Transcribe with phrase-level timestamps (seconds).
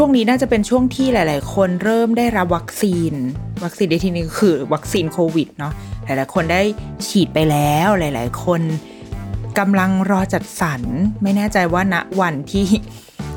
[0.00, 3.12] ช่วงนี้น่าจะเป็นช่วงที่หลาย ๆ คนเริ่มได้รับวัคซีน
[3.64, 5.72] วัคซีนในที่นี้คือวัคซีนโควิดเนาะ
[6.04, 6.62] หลาย ๆ คนได้
[7.06, 8.60] ฉีดไปแล้วหลาย ๆ คน
[9.58, 10.82] กำลังรอจัดสรร
[11.22, 12.66] ไม่แน่ใจว่าณวันที่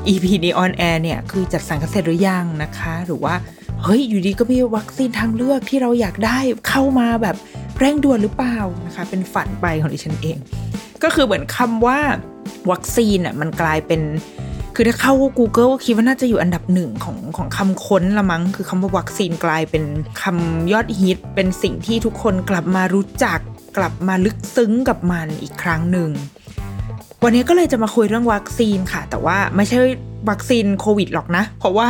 [0.08, 3.34] EP นี้ออนแอร์เนี่ยคือจัดสรรกันเสร็จหรือยังนะคะ หรือว่า
[3.82, 7.36] เฮ้ยอยู่ดีก็มีวัคซีนทางเลือกที่เราอยากได้เข้ามาแบบ
[7.78, 10.38] เร่งด่วนหรือเปล่านะคะ เป็นฝันไปของดิฉันเอง
[11.02, 11.98] ก็คือเหมือนคำว่า
[12.70, 14.02] วัคซีนอะมันกลายเป็น
[14.76, 19.84] คือถ้าเข้า Google ก็คิดว่าน่าจะอยู่อันดับหนึ่งของของคำค้นละมั้ง คือคำว่าวัคซีนกลายเป็น
[20.22, 23.38] คำยอดฮิต เป็นสิ่งที่ทุกคนกลับมารู้จัก
[23.76, 26.10] กลับมาลึกซึ้งกับมันอีกครั้งหนึ่ง
[27.24, 29.78] วันนี้ก็เลยจะมาคุยเรื่องวัคซีนค่ะ แต่ว่าไม่ใช่
[30.30, 31.86] วัคซีนโควิดหรอกนะ เพราะว่า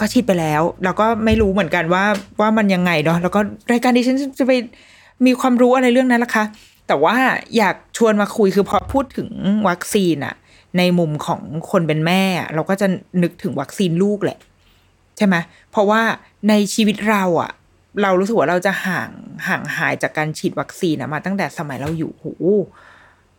[0.00, 2.04] ก็ฉีดไปแล้ว แล้วก็ไม่รู้เหมือนกันว่า
[2.40, 3.40] ว่ามันยังไงเนาะ แล้วก็
[3.72, 4.52] รายการดิฉันจะไป
[5.26, 6.44] มีความรู้อะไรเรื่องนั้นล่ะคะ
[6.88, 7.16] แต่ว่า
[7.56, 9.28] อยากชวนมาคุยคือพอพูดถึง
[9.68, 10.34] วัคซีนอะ
[10.78, 12.22] ในมุมของคนเป็นแม่
[12.54, 12.86] เราก็จะ
[13.22, 14.38] นึกถึงวัคซีนลูกแหละ
[15.16, 15.36] ใช่ไหม
[15.70, 16.02] เพราะว่า
[16.48, 17.52] ในชีวิตเราอะ
[18.02, 19.10] เรารู้สึกว่าเราจะห่าง
[19.46, 22.26] ห่างหายจากการฉีดวัคซีนมาตั้งแต่สมัยเราอยู่โห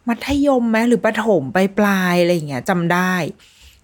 [0.07, 3.13] มัธยมไหมหรือประถมไปปลายอะไรอย่างเงี้ยจำได้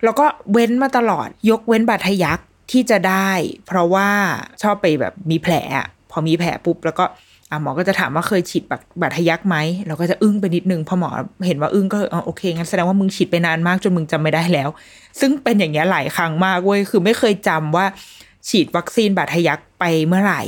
[0.03, 2.39] แล้วก็เว้นมาตลอดยกเว้นบาดทะยัก
[2.71, 3.31] ที่จะได้
[3.67, 4.09] เพราะว่า
[4.61, 7.05] ชอบไปแบบมีแผลอะพอมีแผลปุ๊บแล้วก็
[7.51, 9.55] อะหมอก็จะถามว่าเคยฉีดบาดบาดทะยักไหม
[9.87, 11.09] เราก็จะอึ้งไปนิดนึงพอหมอ
[11.47, 14.69] เห็นว่าอึ้งก็อ๋อโอเคงั้นแสดงว่ามึงฉีดไปนานมากจนมึงจำไม่ได้แล้ว
[15.19, 17.85] ซึ่งเป็นอย่างเงี้ยหลายครั้งมากเว้ยคือไม่เคยจำว่า
[18.49, 20.43] ฉีดวัคซีนบาดทะยักไปเมื่อไหร่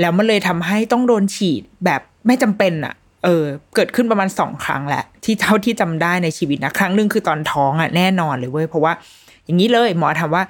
[0.00, 2.94] แล้วมันเลยทำให้ต้องโดนฉีดแบบไม่จำเป็นอะ
[3.24, 3.44] เออ
[3.74, 8.92] เกิดขึ้นประมาณสองครั้งแหละ ที่เท่าที่จำได้ในชีวิตนะครั้งหนึ่งคือตอนท้องอะแน่นอนเลยเว้ยเพราะว่า
[9.44, 10.42] อย่างนี้เลยหมอถามว่า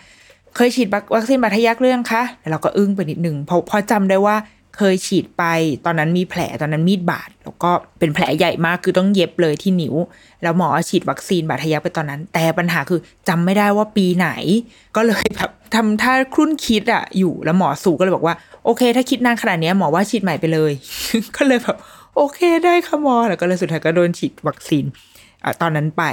[0.57, 4.37] เคยฉีดวัคซีนบาดทะยักเรื่องคะแล้วเราก็อึ้งไปนิดนึงเพราะพอจำได้ว่า
[4.79, 5.45] เคยฉีดไป
[5.85, 9.95] ตอนนั้นมีแผลตอนนั้นมีดบาดแล้วก็เป็นแผลใหญ่มากคือต้องเย็บเลยที่นิ้ว
[10.43, 14.29] แล้วหมอฉีดวัคซีนบาดทะยักไปตอนนั้น แต่ปัญหาคือจำไม่ได้ว่าปีไหน
[14.97, 18.35] ก็เลยแบบทำท่าครุ่นคิดอะอยู่แล้วหมอสูก็เลยบอกว่า
[18.65, 20.73] โอเค ถ้าคิดนานขนาดนี้หมอว่าฉีดใหม่ไปเลย
[21.37, 21.77] ก็เลยแบบ
[22.17, 24.85] โอเคได้ค่ะหมอแล้วก็เลยสุดท้ายก็โดนฉีดวัคซีน
[25.45, 26.05] อตอนนั้นไป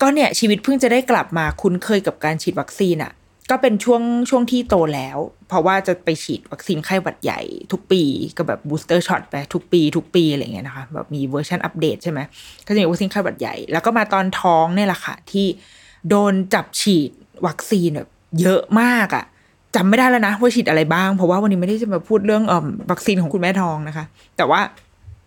[0.00, 3.12] ก็เนี่ยชีวิตเพิ่งจะได้กลับมาคุ้นเคยกับการฉีดวัคซีนอะ
[3.50, 5.18] ก็เป็นช่วงช่วงที่โตแล้ว
[5.48, 7.40] เพราะว่าจะไปฉีดวัคซีนไข้หวัดใหญ่
[7.72, 8.02] ทุกปี
[8.36, 12.20] ก็แบบ booster shot ไปทุกปี ทุกปีอะไรเงี้ยนะคะแบบมี version update ใช่ไหม
[12.66, 15.46] ก็จะมีวัคซีนไข้หวัดใหญ่ แล้วก็มาตอนท้องเนี่ยแหละค่ะ ที่
[16.08, 17.10] โดนจับฉีด
[17.46, 19.24] วัคซีนแบบเยอะมากอ่ะ
[19.74, 24.04] จำไม่ได้แล้วนะว่าฉีดอะไรบ้าง เพราะว่าวันนี้ไม่ได้จะมาพูดเรื่องเอ่อวัคซีนของคุณแม่ท้องนะคะ
[24.36, 24.60] แต่ว่า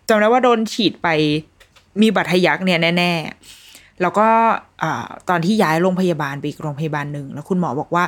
[0.08, 1.08] จำได้ว่าโดนฉีดไป
[2.02, 3.12] มีบัตรทะยักเนี่ยแน่
[3.44, 3.59] ๆ
[4.02, 4.28] แล้วก็
[5.28, 8.04] ตอนที่ย้ายโรงพยาบาลไปอีกโรงพยาบาลหนึ่งแล้วคุณหมอบอกว่า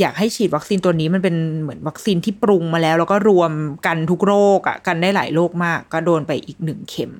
[0.00, 3.52] อยากให้ฉีดวัคซีนตัวนี้มันเป็นเหมือนวัคซีนที่ปรุงมาแล้ว แล้วก็รวม
[3.86, 7.12] กันทุกโรคอะ่ะกันได้หลายโรคมาก ก็โดนไปอีกหนึ่งเข็ม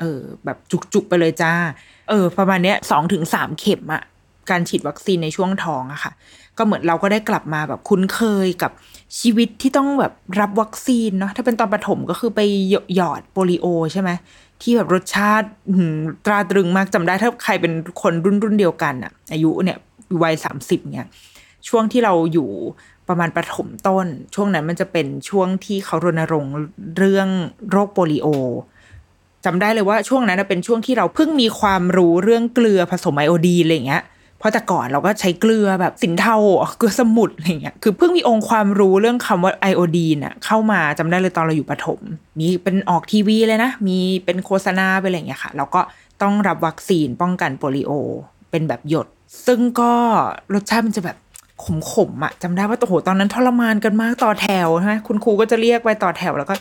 [0.00, 1.52] เออ แบบจุกๆไปเลยจ้า
[2.08, 4.02] เออ ประมาณเนี้ยสองถึงสามเข็มอะ่ะ
[4.50, 6.12] การฉีดวัคซีนในช่วงท้องอะค่ะ
[6.58, 8.72] ก็เหมือนเราก็ได้กลับมาแบบคุ้นเคยกับ
[9.20, 12.40] ชีวิตที่ต้องแบบรับวัคซีนเนาะถ้าเป็นตอนประถมก็คือไป
[12.94, 14.10] หยอดโปลิโอใช่ไหม
[14.62, 15.48] ที่แบบรสชาติ
[16.26, 17.72] ตราตรึงมากจำได้ถ้าใครเป็น
[18.02, 19.78] คนรุ่นรุ่นเดียวกันอะอายุเนี่ย
[20.22, 21.06] วัยสามสิบเนี่ย
[21.68, 22.50] ช่วงที่เราอยู่
[23.08, 26.52] ประมาณประถมต้น ช่วงนั้นมันจะเป็นช่วงที่เขารณรงค์
[26.96, 27.28] เรื่อง
[27.70, 28.28] โรคโปลิโอ
[29.44, 34.02] จำได้เลยว่าช่วงนั้นเป็นช่วงที่เราเพิ่งมีความรู้เรื่องเกลือผสมไอโอดีอะไรเงี้ย
[34.46, 36.36] ราะแต่ก่อนเราก็ใช้เกลือแบบสินเทา
[36.78, 42.00] เกลือสมุดอะไรเงี้ยคือเพิ่งมีองค์ความรู้เรื่องคำว่าไอโอดีนอะเข้ามาจำได้เลยตอนเราอยู่ประถม
[42.38, 45.80] มีเป็นออกทีวีเลยนะ มีเป็นโฆษณาไปอะไรเงี้ยค่ะ แล้วก็
[46.22, 47.92] ต้องรับวัคซีนป้องกันโปลิโอ
[48.50, 49.06] เป็นแบบหยด
[49.46, 49.92] ซึ่งก็
[50.54, 51.18] รสชาติมันจะแบบ
[51.92, 56.54] ขมๆอะจำได้ว่าโอ้โหตอนนั้นทรมานกันมากต่อแถวใช่ไหมคุณครูก็จะเรียกไปต่อแถวแล้วก็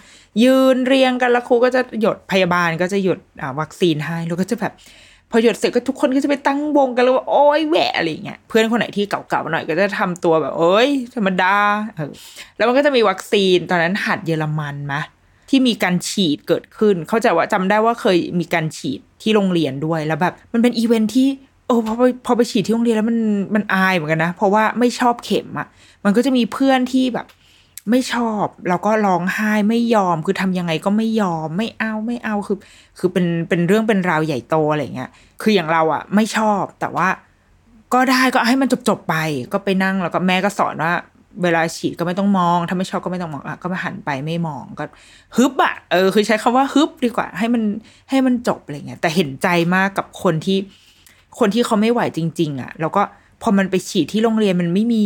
[0.43, 3.19] ยืนเรียงกันแล้วครูก็จะหยดพยาบาลก็จะหยด
[3.59, 4.73] วัคซีนให้แล้วก็จะแบบ
[5.31, 11.55] พอหยดเสร็จก็ทุกคนก็จะไปตั้งวงกันแล้วว่าโอ้ยแหวะอะไรเงี้ยเพื่อนคนไหนที่เก่าๆหน่อยก็จะทำตัวแบบเอ้ย ธรรมดา
[11.95, 12.11] เออ
[12.57, 15.01] แล้วมันก็จะมีวัคซีนตอนนั้นหัดเยอรมันมั้ง
[15.49, 21.27] ที่มีการฉีดเกิดขึ้น เข้าใจว่าจำได้ว่าเคยมีการฉีดที่โรงเรียนด้วยแล้วแบบ มันเป็นอีเวนท์ที่
[21.67, 23.17] โอ้พอไปพอไปฉีดที่โรงเรียนแล้วมัน
[23.55, 25.67] มันอายเหมือนกันนะ เพราะว่าไม่ชอบเข็มอ่ะ
[26.05, 27.25] มันก็จะมีเพื่อนที่แบบ
[27.89, 32.57] ไม่ชอบแล้วก็ร้องไห้ไม่ยอม คือทำยังไงก็ไม่ยอมไม่เอาไม่เอาคือ
[32.99, 35.09] คือเป็นเป็นเรื่องเป็นราวใหญ่โตอะไรเงี้ย
[35.41, 37.07] คืออย่างเราอะ่ะไม่ชอบแต่ว่า
[37.93, 39.15] ก็ได้ก็ให้มันจบจบไป
[39.53, 40.93] ก็ไปนั่งแล้วก็แม่ก็สอนว่า
[41.43, 44.83] เวลาฉีดก็ไม่ต้องมอง ถ้าไม่ชอบก็ไม่ต้องมองอะก็มาหันไปไม่มองก็
[45.35, 47.63] ฮึบอะเออคือใช้คำว่าฮึบดีกว่า ให้มัน
[48.09, 50.57] ให้มันจบอะไรเงี้ยแต่เห็นใจมากกับคนที่
[51.39, 53.01] คนที่เขาไม่ไหวจริง ๆอะแล้วก็
[53.41, 55.03] พอมันไปฉีดที่โรงเรียนมันไม่มี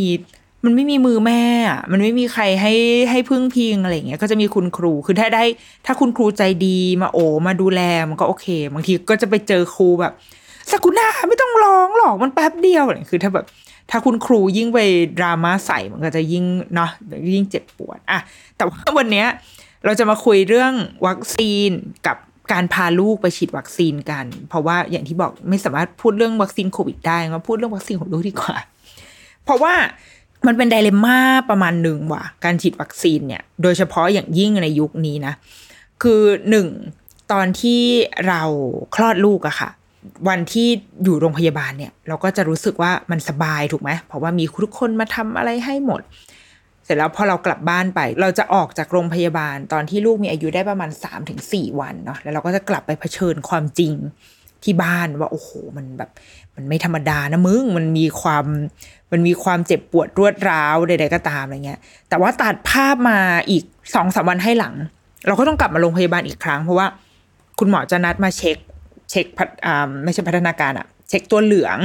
[0.65, 1.43] มันไม่มีมือแม่
[1.91, 2.73] มันไม่มีใครให้
[3.09, 5.43] ให้พึ่งพิงอะไรเงี้ย ก็จะมีคุณครู คือถ้าได้
[5.85, 10.13] ถ้าคุณครูใจดีมาโอมาดูแลมันก็โอเค บางทีก็จะไปเจอครูแบบ
[10.71, 13.45] สกุณาไม่ต้องร้องหรอกมันแป๊บเดียวอะไรคือถ้าแบบ
[13.91, 14.79] ถ้าคุณครูยิ่งไป
[15.19, 16.45] ดราม่าใส่มันก็จะยิ่ง
[16.75, 16.91] เนาะ
[17.35, 18.19] ยิ่งเจ็บปวดอะ
[18.57, 19.27] แต่ว่าวันเนี้ย
[19.85, 20.73] เราจะมาคุยเรื่อง
[21.07, 21.69] วัคซีน
[22.07, 22.17] กับ
[22.51, 28.55] การพาลูกไปฉีดวัคซีนกัน เพราะว่าอย่างที่บอกไม่สามารถพูดเรื่องวัคซีนโควิดได้มาพูดเรื่องวัคซีนของลูกดีกว่า
[29.43, 29.73] เพราะว่า
[30.47, 31.19] มันเป็นไดเลม่า
[31.49, 35.33] ประมาณหนึ่งว่ะ การฉีดวัคซีนเนี่ย โดยเฉพาะอย่างยิ่งในยุคนี้นะ
[36.03, 36.67] คือหนึ่ง
[37.31, 37.81] ตอนที่
[38.27, 38.41] เรา
[38.95, 39.69] คลอดลูกอะค่ะ
[40.27, 40.67] วันที่
[41.03, 46.01] อยู่โรงพยาบาลเนี่ย เราก็จะรู้สึกว่ามันสบายถูกไหมเพราะว่ามีทุกคนมาทำอะไรให้หมด
[46.85, 53.93] เสร็จแล้วพอเรากลับบ้านไป เราจะออกจากโรงพยาบาล ตอนที่ลูกมีอายุได้ประมาณ3าถึงสวันเนาะแล้วเราก็จะกลับไปเผชิญความจริง
[54.63, 56.09] ที่บ้านว่าโอ้โหมันแบบ
[56.55, 58.45] มันไม่ธรรมดานะมึงมันมีความ
[59.11, 61.79] มันมีความเจ็บปวดรวดร้าวใดๆก็ตามอะไรเงี้ย
[62.09, 63.19] แต่ว่าตัดภาพมา
[63.49, 63.63] อีก
[63.95, 64.75] สองสามวันให้หลัง
[65.27, 66.87] เราก็ต้องกลับมาโรงพยาบาลอีกครั้ง เพราะว่า
[67.59, 68.57] คุณหมอจะนัดมาเช็ค
[69.09, 71.79] เช็คพัฒอ่าไม่ใช่พัฒนาการอะเช็คตัวเหลือง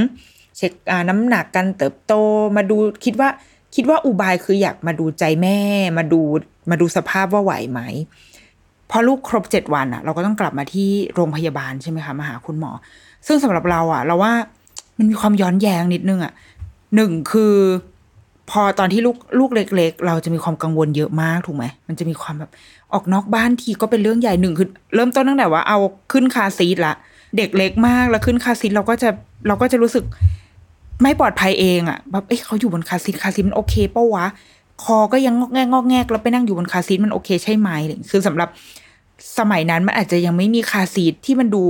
[0.56, 2.12] เช็คอ่าน้ำหนักการเติบโต
[2.56, 3.28] มาดูคิดว่า
[3.74, 5.58] คิดว่าอุบายคืออยากมาดูใจแม่
[5.98, 6.20] มาดู
[6.70, 7.80] มาดูสภาพว่าไหวไหม
[8.90, 12.70] พอลูกครบเจ็ดวันอะเราก็ต้องกลับมาที่โรงพยาบาลใช่ไหมคะมาหาคุณหมอ
[13.26, 14.32] ซึ่งสำหรับเราอะเราว่า
[14.98, 16.32] มันมีความย้อนแย้งนิดนึงอะ
[16.94, 17.54] หนึ่งคือ
[18.50, 22.50] พอตอนที่ลูกลูกเล็ก ๆ เราจะมีความกังวลเยอะมากถูกไหมมันจะมีความแบบ
[22.92, 25.78] ออกนอกบ้านทีก็เป็นเรื่องใหญ่หนึ่งคือ เริ่มต้นตั้งแต่ว่าเอา
[26.12, 26.94] ขึ้นคาซีทละ
[27.36, 29.08] เด็กเล็กมากแล้วขึ้นคาซีทเราก็จะ
[29.46, 30.04] เราก็จะรู้สึก
[31.02, 34.26] ไม่ปลอดภัยเองอะแบบเอ้ยเขาอยู่บนคาซีทคาซีทมันโอเคปะวะ
[34.82, 37.68] คอก็ยังงอกแงกงอกแงกแล้วไปนั่งอยู่บน car seat มันโอเคใช่ไหม
[38.10, 38.48] คือสำหรับ
[39.38, 41.64] สมัยนั้นมันอาจจะยังไม่มี car seat ที่มันดู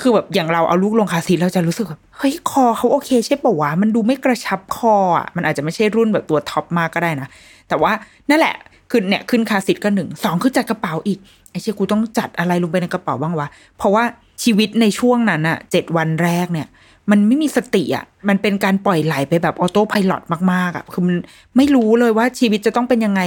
[0.00, 7.28] คือแบบอย่างเราเอาลูกลง car seat เราจะรู้สึกแบบเฮ้ยคอเขาโอเคใช่ปะวะมันดูไม่กระชับคออะมันอาจจะไม่ใช่รุ่นแบบตัว top มากก็ได้นะ
[7.68, 7.92] แต่ว่า
[8.30, 8.54] นั่นแหละ
[8.90, 11.18] คือเนี่ยขึ้น car seat ก็หนึ่งสองคือจัดกระเป๋าอีก
[11.50, 13.46] ไอ้เชี่ยกูต้องจัดอะไรลงไปในกระเป๋าบ้างวะ
[13.78, 14.04] เพราะว่า
[14.42, 16.66] ชีวิตในช่วงนั้นอะเจ็ดวันแรกเนี่ย
[17.10, 20.12] มันไม่มีสติอะ มันเป็นการปล่อยไหลไปแบบ autopilot
[20.52, 21.16] มากๆอะ คือมัน
[21.56, 23.20] ไม่รู้เลยว่าชีวิตจะต้องเป็นยังไง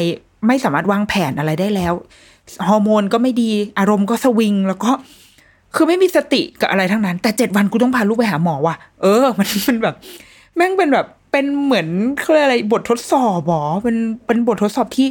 [0.48, 1.94] ไม่สามารถวางแผนอะไรได้แล้ว
[2.68, 4.92] ฮอร์โมนก็ไม่ดี อารมณ์ก็สวิง แล้วก็
[5.76, 9.96] คือไม่มีสติกับอะไรทั้งนั้น แต่เจ็ดวันกูต้องพาลูกไปหาหมอว่ะ เออ มันมันแบบ
[10.56, 11.88] แม่งเป็นแบบ เป็นเหมือน
[12.20, 15.08] เขาเรียกอะไร บททดสอบหรอเป็นเป็นบททดสอบที่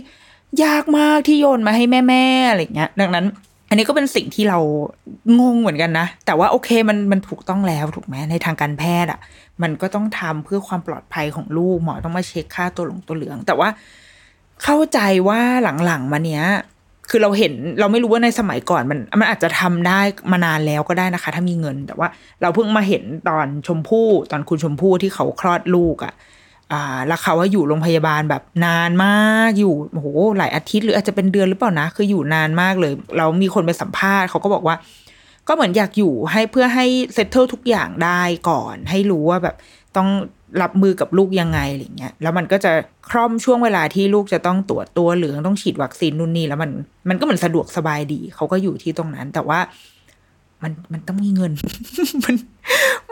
[0.65, 3.27] ยากมากที่โยนมาให้แม่ๆอะไรเงี้ย ดังนั้น
[3.69, 4.59] อันนี้ก็เป็นสิ่งที่เรา
[5.41, 9.21] งงเหมือนกันนะ แต่ว่าโอเคมันมันถูกต้องแล้วถูกไหมในทางการแพทย์อะ
[9.63, 13.69] มันก็ต้องทำเพื่อความปลอดภัยของลูกหมอต้องมาเช็คค่าตัวหลงตัวเหลือง แต่ว่า
[14.63, 14.99] เข้าใจ
[15.29, 15.41] ว่า
[15.85, 16.45] หลังๆมาเนี้ย
[17.11, 20.01] คือเราเห็นเราไม่รู้ว่าในสมัยก่อนมันมันอาจจะทำได้
[20.33, 22.09] มานานแล้วก็ได้นะคะ ถ้ามีเงิน แต่ว่า
[22.43, 26.13] เราเพิ่งมาเห็นตอนชมพู่ตอนคุณชมพู่ที่เขาคลอดลูกอะ่ะ
[26.73, 30.07] อ่าแล้วเขาว่าอยู่โรงพยาบาลแบบนานมากอยู่โอ้โห
[30.39, 34.77] หลายอาทิตย์หรืออาจจะเป็นเดือนหรือเปล่านะ คืออยู่นานมากเลย เรามีคนไปสัมภาษณ์เขาก็บอกว่า
[35.49, 39.57] ก็เหมือนอยากอยู่ให้เพื่อให้เซตเทิลทุกอย่างได้ก่อน ให้รู้ว่าแบบ
[39.97, 40.09] ต้อง
[40.63, 42.73] รับมือกับลูกยังไงอะไรเงี้ย แล้วมันก็จะ
[43.11, 46.71] คร่อมช่วงเวลาที่ลูกจะต้องตรวจตัวเหลืองต้องฉีดวัคซีนนู่นนี่แล้วมัน
[47.09, 49.59] มันก็เหมือนสะดวกสบายดี เขาก็อยู่ที่ตรงนั้น แต่ว่า
[50.63, 51.53] มันมันต้องมีเงิน
[52.25, 52.35] มัน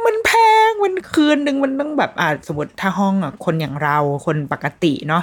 [0.04, 0.30] มันแพ
[0.74, 5.22] งมันคืนหนึ่งมันต้องแบบอ่าสมมติถ้าห้องอะคนอย่างเราคนปกติเนาะ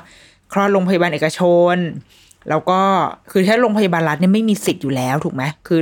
[0.52, 1.40] คลอดโรงพยาบาลเอกช
[1.76, 1.78] น
[2.50, 2.80] แล้วก็
[3.32, 5.82] คือถ้าโรงพยาบาลรัฐเนี่ยไม่มีสิทธิ์อยู่แล้วถูกไหมคือ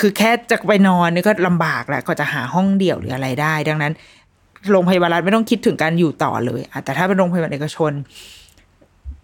[0.00, 3.92] คือแค่จะไปนอนนี่ก็ลำบากแหละก็จะหาห้องเดี่ยวหรืออะไรได้ ดังนั้น
[4.70, 7.92] โรงพยาบาลรัฐไม่ต้องคิดถึงการอยู่ต่อเลยอะแต่ถ้าเป็นโรงพยาบาลเอกชน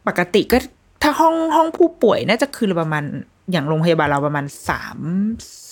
[0.09, 0.59] ปกติก็
[1.03, 3.05] ถ้าห้องห้องผู้ป่วยน่าจะคืนละประมาณ
[3.53, 4.99] อย่างโรงพยาบาลเราประมาณสาม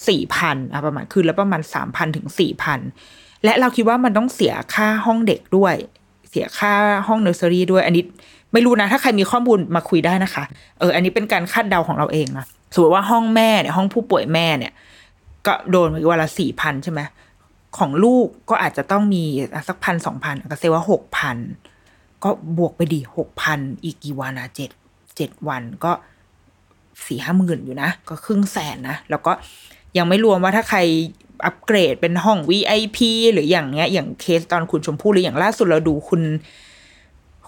[0.08, 2.80] สี่พันอะประมาณคืนละประมาณสามพันถึงสี่พัน
[3.44, 5.74] และเราคิดว่ามันต้องเสียค่าห้องเด็กด้วย
[6.30, 6.72] เสียค่า
[7.08, 8.04] ห้องเนอร์เซอรี่ด้วย อันนี้
[8.52, 10.44] ไม่รู้นะ ถ้าใครมีข้อมูลมาคุยได้นะคะ
[10.78, 14.72] เออ อันนี้เป็นการคาดเดาของเราเองนะสมมติว่าห้องแม่เนี่ยห้องผู้ป่วยแม่เนี่ย
[15.46, 17.00] ก็โดนวันละสี่พันใช่ไหม
[17.78, 19.24] ของลูกก็อาจจะต้องมี
[19.68, 21.36] สักพันสองพันก็เซว่าหกพัน
[22.24, 24.70] ก็บวกไปดีหกพันอีกกี่วันอะเจ็ด
[25.16, 25.92] เจ็ดวันก็
[27.06, 29.32] สี่ห้าหมื่นอยู่นะ ก็ครึ่งแสนนะ แล้วก็
[29.98, 30.80] ยังไม่รวมว่าถ้าใคร
[31.44, 32.98] อัปเกรดเป็นห้อง VIP
[33.32, 36.22] หรืออย่างเงี้ย อย่างเคสตอนคุณชมพู่หรืออย่างล่าสุดเราดูคุณ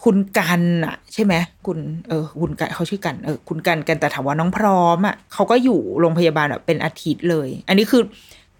[0.04, 1.34] คุณกันอะใช่ไหม
[1.66, 1.78] คุณ
[2.08, 8.02] เออคุณกันเขาชื่อกันเออคุณกันกันแต่ถามว่าน้องพร้อมอะเขาก็อยู่โรงพยาบาลแบบเป็นอาทิตย์เลย อันนี้คือ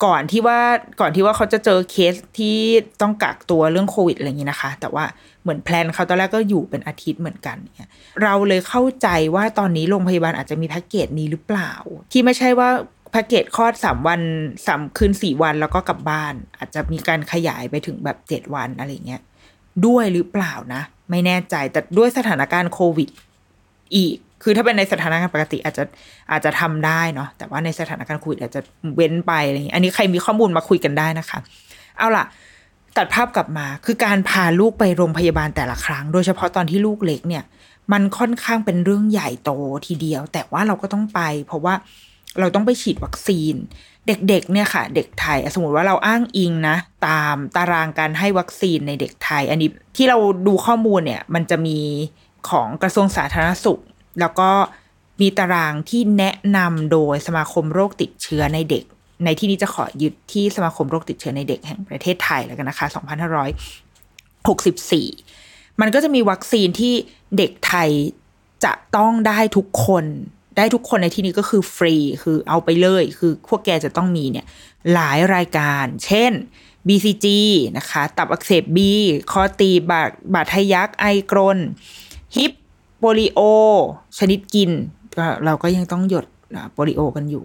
[0.05, 0.59] ก่อนที่ว่า
[1.01, 2.57] ก่อนที่ว่าเขาจะเจอเคสที่
[3.01, 5.05] ต้องกักตัวเรื่องโควิดอะไรอย่างนี้นะคะ แต่ว่า
[5.43, 7.91] เหมือน plan เขาตอนแรกก็อยู่เป็นอาทิตย์เหมือนกันเนี่ย
[8.23, 11.73] เราเลยเข้าใจว่าตอนนี้โรงพยาบาลอาจจะมีแพ็กเกจนี้หรือเปล่า
[12.13, 12.71] ที่ไม่ใช่ว่า
[13.11, 14.21] แพ็กเกจคลอดสามวัน
[14.67, 19.23] สามคืนสี่วันแล้วก็กลับบ้าน อาจจะมีการขยายไปถึงแบบเจ็ดวันอะไรเงี้ย
[19.87, 23.09] ด้วยหรือเปล่านะ ไม่แน่ใจแต่ด้วยสถานการณ์โควิด
[23.97, 25.85] อีก คือถ้าเป็นในสถานการณ์ปกติอาจจะ
[26.31, 28.61] อาจจะทำได้เนาะแต่ว่าในสถานการณ์โควิดอาจจะ
[28.97, 31.38] เว้นไปอะไรอย่างนี้อันนี้ใครมีข้อมูลมาคุยกันได้นะคะ
[31.99, 32.25] เอาล่ะ
[32.97, 37.45] ตัดภาพกลับมาคือการพาลูกไปโรงพยาบาลแต่ละครั้ง โดยเฉพาะตอนที่ลูกเล็กเนี่ย
[37.93, 39.50] มันค่อนข้างเป็นเรื่องใหญ่โต
[39.87, 41.75] ทีเดียว แต่ว่าเราก็ต้องไป เพราะว่า
[42.39, 43.55] เราต้องไปฉีดวัคซีน
[44.07, 51.79] เด็กๆเนี่ยค่ะ เด็กไทย สมมติว่าเราอ้างอิงนะ ตามตารางการให้วัคซีนในเด็กไทย อันนี้ที่เราดูข้อมูลเนี่ยมันจะมี
[52.51, 53.81] ของกระทรวงสาธารณสุข
[54.21, 54.51] แล้วก็
[55.21, 58.85] มีตารางที่แนะนำโดยสมาคมโรคติดเชื้อในเด็ก
[59.25, 62.87] ในที่นี้จะขอยึดที่สมาคมโรคติดเชื้อในเด็กแห่งประเทศไทยแล้วกันนะคะ
[64.13, 66.95] 2564 มันก็จะมีวัคซีนที่
[67.37, 67.91] เด็กไทย
[68.65, 70.05] จะต้องได้ทุกคน
[70.57, 74.47] ได้ทุกคนในที่นี้ก็คือฟรี คือเอาไปเลย คือพวกแกจะต้องมีเนี่ย
[74.92, 76.33] หลายรายการ เช่น
[76.88, 77.26] BCG
[77.76, 78.92] นะคะ ตับอักเสบบี
[79.30, 81.59] คอตีบาดบาดทะยักไอกรน
[82.37, 82.52] ฮิป
[82.99, 83.40] โปลิโอ
[84.19, 84.71] ชนิดกิน
[85.16, 86.26] ก็เราก็ยังต้องหยด
[86.73, 87.45] โปลิโอกันอยู่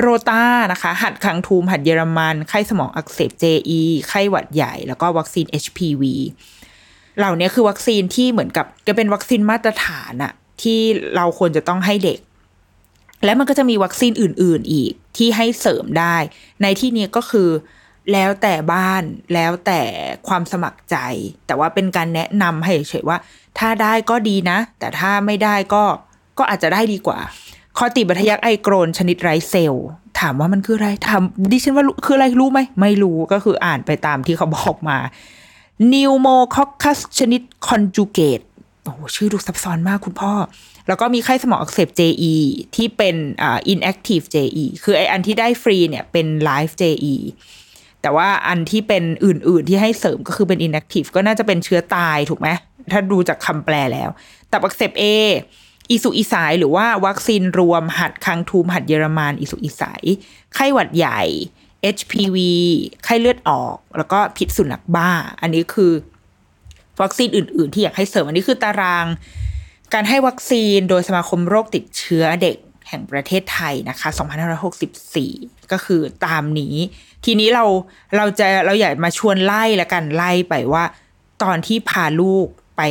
[0.00, 6.02] โรตานะคะ หัดคังทูม หัดเยอรมัน ไข้สมองอักเสบ JE ไข้หวัดใหญ่ แล้วก็วัคซีน HPV
[7.18, 10.32] เหล่านี้คือวัคซีนที่เหมือนกับจะเป็นวัคซีนมาตรฐานอะ
[10.62, 10.80] ที่
[11.16, 12.18] เราควรจะต้องให้เด็ก
[13.24, 16.16] และมันก็จะมีวัคซีนอื่น ๆ อีกที่ให้เสริมได้
[16.62, 17.48] ในที่นี้ก็คือ
[18.12, 19.02] แล้วแต่บ้าน
[19.34, 19.80] แล้วแต่
[20.28, 20.96] ความสมัครใจ
[21.46, 23.18] แต่ว่าเป็นการแนะนำให้เฉยว่า
[23.58, 25.84] ถ้าได้ก็ดีนะ แต่ถ้าไม่ได้ก็
[26.38, 27.18] ก็อาจจะได้ดีกว่า
[27.78, 29.74] คอตีบบาดทะยักไอกรนชนิดไร้เซลล์
[30.20, 34.98] ถามว่ามันคืออะไรถามดิฉันว่าคืออะไรรู้ไหม ไม่รู้ก็คืออ่านไปตามที่เขาบอกมา
[35.94, 38.40] pneumococcus ชนิด conjugate
[38.82, 40.32] โอ้ชื่อดูซับซ้อนมากคุณพ่อ
[40.88, 42.34] แล้วก็มีไข้สมองอักเสบ JE
[42.76, 47.16] ที่เป็นอ่า inactive JE คือไออันที่ได้ฟรีเนี่ยเป็น live JE
[48.02, 52.48] แต่ว่าอันที่เป็นอื่น ๆ ที่ให้เสริมก็คือเป็น inactive ก็น่าจะเป็นเชื้อตายถูกไหม
[52.92, 54.10] ถ้าดูจากคำแปลแล้ว
[54.50, 55.04] ตับอักเสบ A
[55.90, 60.02] อิสุอิสายหรือว่าวัคซีนรวมหัดคังทูมหัดเยอรมันอิสุอิสาย
[60.54, 61.22] ไข้หวัดใหญ่
[61.96, 62.36] HPV
[63.04, 65.10] ไข้เลือดออก แล้วก็พิษสุนัขบ้า
[65.40, 65.92] อันนี้คือ
[67.02, 69.06] วัคซีนอื่น ๆ ที่อยากให้เสริมอันนี้คือตาราง
[69.94, 72.56] การให้วัคซีนโดยสมาคมโรคติดเชื้อเด็ก
[72.88, 74.08] แห่งประเทศไทยนะคะ
[74.90, 76.76] 2564 ก็คือตามนี้
[77.24, 77.64] ทีนี้เรา
[78.16, 80.84] เราจะเราอยากมาชวนไล่ละกันไล่ไปว่า
[81.42, 82.82] ตอนที่พาลูกไป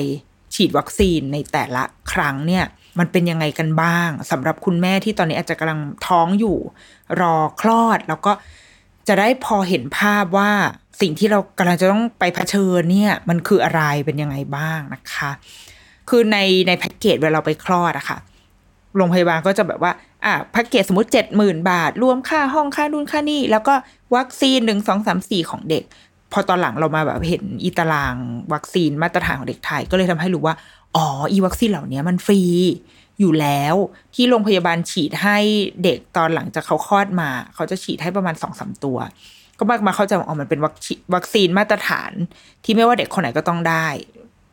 [0.53, 2.65] ฉีดวัคซีนในแต่ละครั้งเนี่ย
[2.99, 6.57] มันเป็นยังไงกันบ้างสำหรับคุณแม่ที่ตอนนี้อาจจะกำลังท้องอยู่
[7.21, 8.31] รอคลอดแล้วก็
[9.07, 10.51] จะได้พอเห็นภาพว่า
[11.01, 15.31] สิ่งที่เรากำลังจะต้องไปเผชิญเนี่ย มันคืออะไรเป็นยังไงบ้างนะคะ
[16.09, 16.37] คือใน
[16.67, 18.17] ในแพ็กเกจเวลาเราไปคลอดอะค่ะ
[18.95, 19.91] โรงพยาบาลก็จะแบบว่า
[20.25, 23.73] อะแพ็กเกจสมมติเจ็ดหมื่นบาท รวมค่าห้องค่านู่นค่านี่ แล้วก็
[24.15, 25.83] วัคซีนหนึ่งสองสามสี่ของเด็ก
[26.31, 28.15] พอตอนหลังเรามาแบบเห็นอีตาราง
[28.53, 30.55] วัคซีนมาตรฐานของเด็กไทย ก็เลยทำให้รู้ว่า
[30.95, 32.41] อ๋อ อีวัคซีนเหล่านี้มันฟรี
[33.19, 33.75] อยู่แล้ว
[34.15, 35.37] ที่โรงพยาบาลฉีดให้
[35.83, 38.97] เด็กตอนหลังจากเขาคลอดมา เขาจะฉีดให้ประมาณสองสาตัว
[39.59, 40.59] ก็มากมาเข้าใจว่าอ๋อมันเป็น
[41.15, 42.11] วัคซีนมาตรฐาน
[42.63, 43.87] ที่ไม่ว่าเด็กคนไหนก็ต้องได้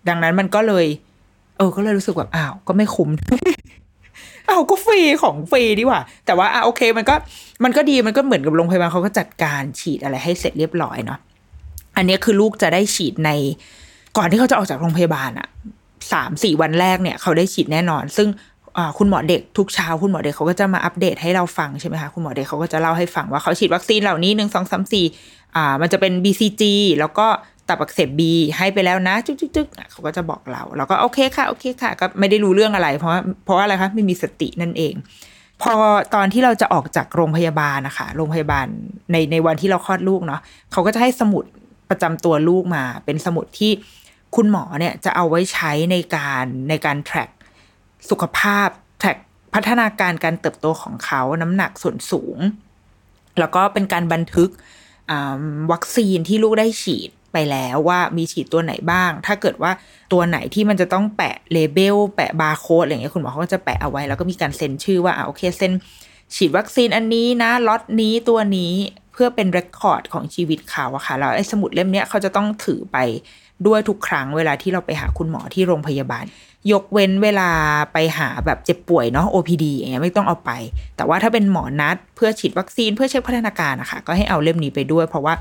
[0.09, 0.87] ดังนั้นมันก็เลย
[1.57, 3.11] เออ ก็เลยรู้สึกแบบอ้าวก็ไม่คุ้ม
[4.47, 7.15] เอาก็ฟรีของฟรีดีกว่า แต่ว่าอะโอเค มันก็
[7.65, 11.19] มันก็ดีมันก็เหมือนกับโรงพยาบาลเขาก็จัดการฉีดอะไรให้เสร็จเรียบร้อยเนาะ
[11.97, 13.31] อันนี้คือลูกจะได้ฉีดใน
[14.17, 15.49] ก่อนที่เขาจะออกจากโรงพยาบาลอะ
[16.13, 18.29] สามสี่วันแรกเนี่ย เขาได้ฉีดแน่นอน ซึ่ง
[18.99, 25.07] คุณหมอเด็กทุกเช้าคุณหมอเด็กเขาก็จะมาอัปเดตให้เราฟังใช่ไหมคะคุณหมอเด็กเขาก็จะเล่าให้ฟังว่าเขาฉีดวัคซีนเหล่านี้หนึ่งสองสามสี่
[25.57, 26.63] อ่า มันจะเป็น BCG
[26.99, 27.27] แล้วก็
[27.69, 33.13] ตับอักเสบบีให้ไปแล้วนะจึ๊กๆเขาก็จะบอกเราเราก็โอเคค่ะโอเคค่ะ ก็ไม่ได้รู้เรื่องอะไร เพราะ
[33.45, 34.95] เพราะอะไรคะไม่มีสตินั่นเอง
[35.63, 35.73] พอ
[36.15, 38.67] ตอนที่เราจะออกจากโรงพยาบาลนะคะโรงพยาบาล
[39.13, 40.41] ในในวันที่เราคลอดลูกเนาะ
[40.73, 41.45] เขาก็จะให้สมุด
[41.91, 43.73] ประจำตัวลูกมา เป็นสมุดที่
[44.37, 47.31] คุณหมอเนี่ยจะเอาไว้ใช้ในการในการ track
[48.11, 48.69] สุขภาพ
[49.03, 49.19] track
[49.55, 52.39] พัฒนาการการเติบโตของเขาน้ำหนักส่วนสูง
[53.39, 54.51] แล้วก็เป็นการบันทึก
[55.73, 59.73] วัคซีนที่ลูกได้ฉีดไปแล้วว่ามีฉีดตัวไหนบ้าง ถ้าเกิดว่า
[60.13, 65.73] ตัวไหนที่มันจะต้องแปะ label แปะบาร์โค้ดอะไรเงี้ยคุณหมอเขาก็จะแปะเอาไว้ แล้วก็มีการเซ็นชื่อว่าอ่าโอเคเซ็น
[66.35, 68.73] ฉีดวัคซีนอันนี้นะล็อตนี้ตัวนี้
[69.13, 72.97] เพื่อเป็น record ของชีวิตเขาอะค่ะแล้วไอ้สมุดเล่มนี้เขาจะต้องถือไป
[73.67, 76.25] ด้วยทุกครั้งเวลาที่เราไปหาคุณหมอที่โรงพยาบาล
[76.73, 77.51] ยกเว้นเวลา
[77.93, 80.51] ไปหาแบบเจ็บป่วยเนาะ OPD อย่างเงี้ยไม่ต้องเอาไป
[80.97, 85.35] แต่ว่าถ้าเป็นหมอนัด เพื่อฉีดวัคซีนเพื่อเช็คพัฒนาการนะคะก็ให้เอาเล่มนี้ไปด้วย เพราะว่า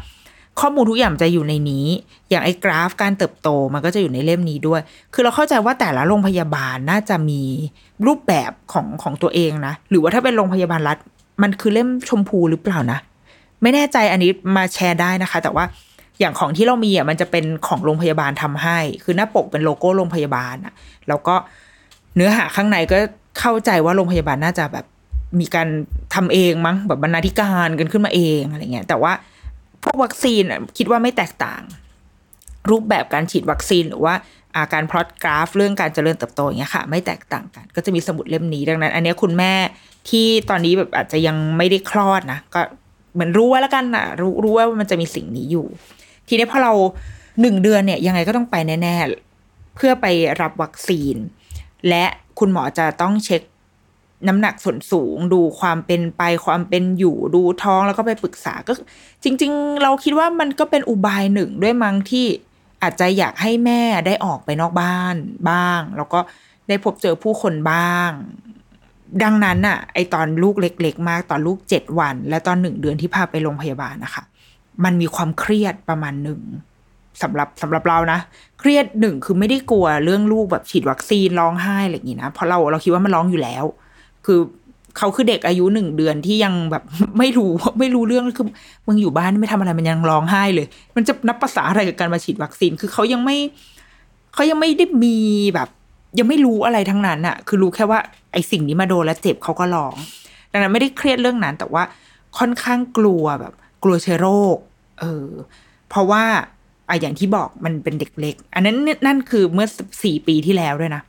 [0.60, 1.86] ข้อมูลทุกอย่างจะอยู่ในนี้
[2.30, 4.82] อย่างไอ้กราฟการเติบโตมันก็จะอยู่ในเล่มนี้ด้วย
[5.14, 7.42] คือเราเข้าใจว่าแต่ละโรงพยาบาลน่าจะมี
[8.06, 10.98] รูปแบบของของตัวเองนะ หรือว่าถ้าเป็นโรงพยาบาลรัฐ
[11.42, 13.00] มันคือเล่มชมพูหรือเปล่านะ
[13.62, 15.66] ไม่แน่ใจอันนี้มาแชร์ได้นะคะ แต่ว่า
[16.20, 20.74] อย่างของที่เรามีอะมันจะเป็นของโรงพยาบาลทำให้ คือหน้าปกเป็นโลโก้โรงพยาบาลอะ
[21.08, 21.36] แล้วก็
[22.16, 22.98] เนื้อหาข้างในก็
[23.40, 24.86] เข้าใจว่าโรงพยาบาลน่าจะแบบ
[25.40, 25.68] มีการ
[26.16, 29.14] ทำเองมั้งแบบบรรณาธิการกันขึ้นมาเองอะไรเงี้ย แต่ว่า
[29.84, 30.44] พวกวัคซีน
[30.78, 31.62] คิดว่าไม่แตกต่าง
[32.70, 34.14] รูปแบบการฉีดวัคซีนหรือว่า
[34.56, 39.54] อาการพลอตกราฟ เรื่องการเจริญเติบโตอย่างเงี้ยค่ะ ไม่แตกต่างกัน ก็จะมีสมุดเล่มนี้ดังนั้น อันนี้คุณแม่
[40.10, 42.62] ที่ตอนนี้แบบอาจจะยังไม่ได้คลอดนะก็
[43.14, 45.66] เหมือนรู้ว่าแล้วกันนะรู้รู้ว่ามันจะมีสิ่งนี้อยู่
[46.28, 46.74] ทีนี้พอเรา
[47.42, 50.06] หนึ่งเดือนเนี่ยยังไงก็ต้องไปแน่ๆ เพื่อไป
[50.42, 51.16] รับวัคซีน
[51.90, 52.06] และ
[52.40, 53.42] คุณหมอจะต้องเช็ค
[54.28, 58.74] น้ำหนักส่วนสูง ดูความเป็นไปความเป็นอยู่ดูท้องแล้วก็ไปปรึกษาก็
[59.24, 62.26] จริง ๆ เราคิดว่ามันก็เป็นอุบายหนึ่งด้วยมั้งที่
[62.82, 65.16] อาจจะอยากให้แม่ได้ออกไปนอกบ้าน
[65.50, 66.20] บ้าง แล้วก็
[66.68, 68.12] ได้พบเจอผู้คนบ้าง
[69.24, 74.24] ดังนั้นน่ะไอตอนลูกเล็ก ๆ มากตอนลูกเจ็ดวัน และตอนหนึ่งเดือนที่พาไปโรงพยาบาลนะคะ
[74.84, 76.42] มันมีความเครียดประมาณหนึ่ง
[77.24, 78.20] สำหรับสำหรับเรานะ
[78.60, 83.66] เครียดหนึ่งคือไม่ได้กลัวเรื่องลูกแบบฉีดวัคซีนร้องไห้อะไรอย่างนี้นะเพราะเราเราคิดว่ามันร้องอยู่แล้ว
[84.26, 84.40] คือ
[84.98, 86.84] เขาคือเด็กอายุหนึ่งเดือนที่ยังแบบ
[87.18, 88.48] ไม่รู้ไม่รู้เรื่องคือ
[88.88, 93.38] มึงอยู่บ้านไม่ทำอะไรมันยังร้องไห้เลย มันจะนับภาษาอะไรกับการมาฉีดวัคซีนคือเขายังไม่
[94.34, 95.18] เขายังไม่ได้มี
[95.54, 95.70] แบบ
[96.20, 98.00] ยังไม่รู้อะไรทั้งนั้นอะคือรู้แค่ว่า
[98.34, 99.96] ไอ้สิ่งนี้มาโดนแล้วเจ็บเขาก็ร้อง
[100.52, 101.84] ดังนั้นไม่ได้เครียดเรื่องนั้น แต่ว่า
[102.38, 104.58] ค่อนข้างกลัวแบบ กลัวเชื้อโรค
[105.00, 105.28] เออ
[105.90, 106.24] เพราะว่า
[106.90, 109.68] อะอย่างที่บอกมันเป็นเด็กเล็ก อันนั้นนั่นคือเมื่อ
[110.04, 111.02] สี่ปีที่แล้วด้วยนะ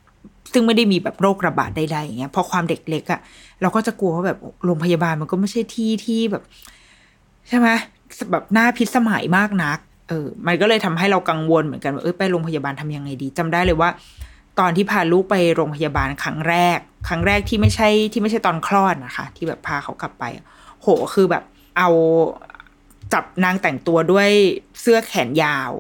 [0.53, 3.21] ซึ่งไม่ได้มีแบบโรคระบาดใดๆอย่างเงี้ย พอความเด็กเล็กอะ่ะ
[3.63, 6.43] เราก็จะกลัวว่าแบบโรงพยาบาลมันก็ไม่ใช่ที่ที่แบบ
[7.49, 7.69] ใช่ไหม
[8.31, 13.91] แบบหน้าพิษสมัยมากนัก เออ มันก็เลยทำให้เรากังวลเหมือนกันว่าเออไปโรงพยาบาลทำยังไงดีจำได้เลยว่า
[14.59, 20.25] ตอนที่พาลูกไปโรงพยาบาลครั้งแรก ครั้งแรกที่ไม่ใช่ที่ไม่ใช่ตอนคลอดนะคะ ที่แบบพาเขากลับไป
[20.83, 21.45] โหคือแบบ
[21.79, 21.89] เอา
[23.13, 24.29] จับนางแต่งตัวด้วย
[24.81, 25.71] เสื้อแขนยาว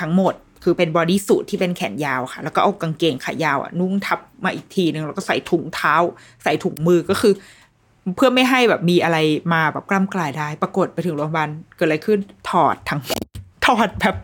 [0.00, 5.94] ทั้งหมด คือเป็น bodysuit ที่เป็นแขนยาวค่ะ แล้วก็เอากางเกงขายาวอะนุ่งทับมาอีกทีนึงแล้วก็ใส่ถุงเท้า
[6.42, 7.32] ใส่ถุงมือก็คือ
[8.16, 9.18] เพื่อไม่ให้แบบมีอะไร
[9.52, 12.18] มาแบบกล้ำกลายได้ ปรากฏไปถึงโรงพยาบาลเกิดอะไรขึ้น
[12.50, 13.00] ถอดทั้ง
[13.66, 14.16] ถอดแบบ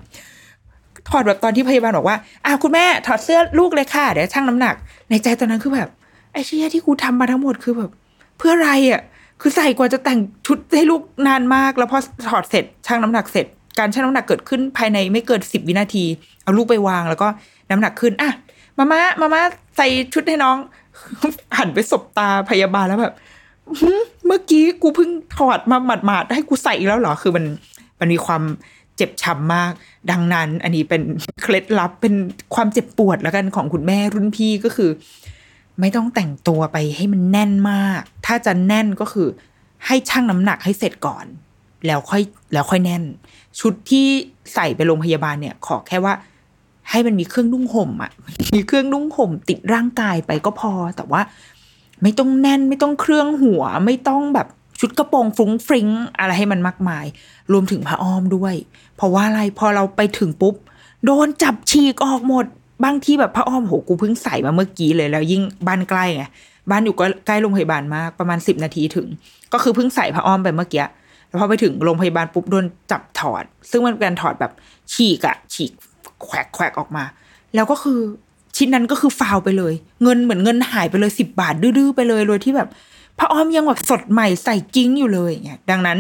[1.11, 4.75] ถอดแบบตอนที่พยาบาลบอกว่าอะคุณแม่ถอดเสื้อลูกเลยค่ะ เดี๋ยวชั่งน้ำหนัก
[5.11, 5.89] ในใจตอนนั้นคือแบบ
[6.33, 7.91] ไอ้เชี่ยที่กูทำมาทั้งหมดคือแบบ
[8.39, 9.03] เพื่ออะไรอะ
[9.45, 11.99] คือใส่กว่าจะแต่งชุดให้ลูกนานมาก แล้วพอ
[12.31, 13.47] ถอดเสร็จชั่งน้ำหนักเสร็จ
[13.79, 16.05] การชั่งน้ำหนักเกิดขึ้นภายในไม่เกินสิบวินาที
[16.43, 17.29] เอาลูกไปวางแล้วก็
[17.71, 18.31] น้ำหนักขึ้นอะ
[18.79, 19.43] มาม่ามาม่า
[19.77, 20.57] ใส่ชุดให้น้อง
[21.59, 23.15] หันไปสบตาพยาบาลแล้วแบบ
[24.27, 27.45] เมื่อกี้กูเพิ่งถอดมาหมาดๆให้กูใส่อีกแล้วเหรอคือมัน
[28.01, 28.43] มันมีความ
[28.97, 29.73] เจ็บช้ำมาก
[30.11, 31.03] ดังนั้น อันนี้เป็น
[31.43, 32.15] เคล็ดลับเป็น
[32.55, 34.91] ความเจ็บปวดแล้วกันของคุณแม่รุ่นพี่ก็คือ
[35.81, 39.29] ไม่ต้องแต่งตัวไปให้มันแน่นมาก ถ้าจะแน่นก็คือ
[39.87, 41.27] ให้ชั่งน้ำหนักให้เสร็จก่อน
[41.87, 43.03] แล้วค่อยแล้วค่อยแน่น
[43.61, 44.07] ชุดที่
[44.55, 46.15] ใส่ไปโรงพยาบาลเนี่ย ขอแค่ว่า
[46.91, 48.11] ให้มันมีเครื่องนุ่งห่มอะ
[48.55, 51.21] มีเครื่องนุ่งห่ม ติดร่างกายไปก็พอ แต่ว่า
[52.03, 54.49] ไม่ต้องแน่นไม่ต้องเครื่องหัว ไม่ต้องแบบ
[54.81, 57.05] ชุดกระโปรงฟรุ้งฟริ้งอะไรให้มันมากมาย
[57.53, 58.55] รวมถึงผ้าอ้อมด้วย
[58.97, 60.55] เพราะว่าอะไรพอเราไปถึงปุ๊บ
[61.05, 62.47] โดนจับฉีกออกหมด
[62.85, 66.25] บางที่แบบผ้าอ้อมโหกูเพิ่งใส่มาเมื่อกี้เลยแล้วยิ่งบ้านใกล้ไง
[66.71, 69.07] บ้านอยู่ก็ใกล้โรงพยาบาลมากประมาณสิบนาทีถึง
[69.53, 70.85] ก็คือเพิ่งใส่ผ้าอ้อมไปเมื่อกี้
[71.29, 74.53] แล้วพอไปถึงโรงพยาบาลปุ๊บโดนจับถอด ซึ่งมันเป็นการถอดแบบ
[74.93, 75.73] ฉีกอะฉีก
[76.23, 77.05] แควกแควกออกมา
[77.55, 77.99] แล้วก็คือ
[78.57, 82.69] ชิ้นนั้นก็คือฟาวไปเลย เงินเหมือนเงินหายไปเลยสิบบาท ดื้อๆไปเลยโดยที่แบบ
[83.19, 85.99] พระอ้อมยังแบบสดใหม่ใส่กิ้งอยู่เลยอย่างเงี้ยดังนั้น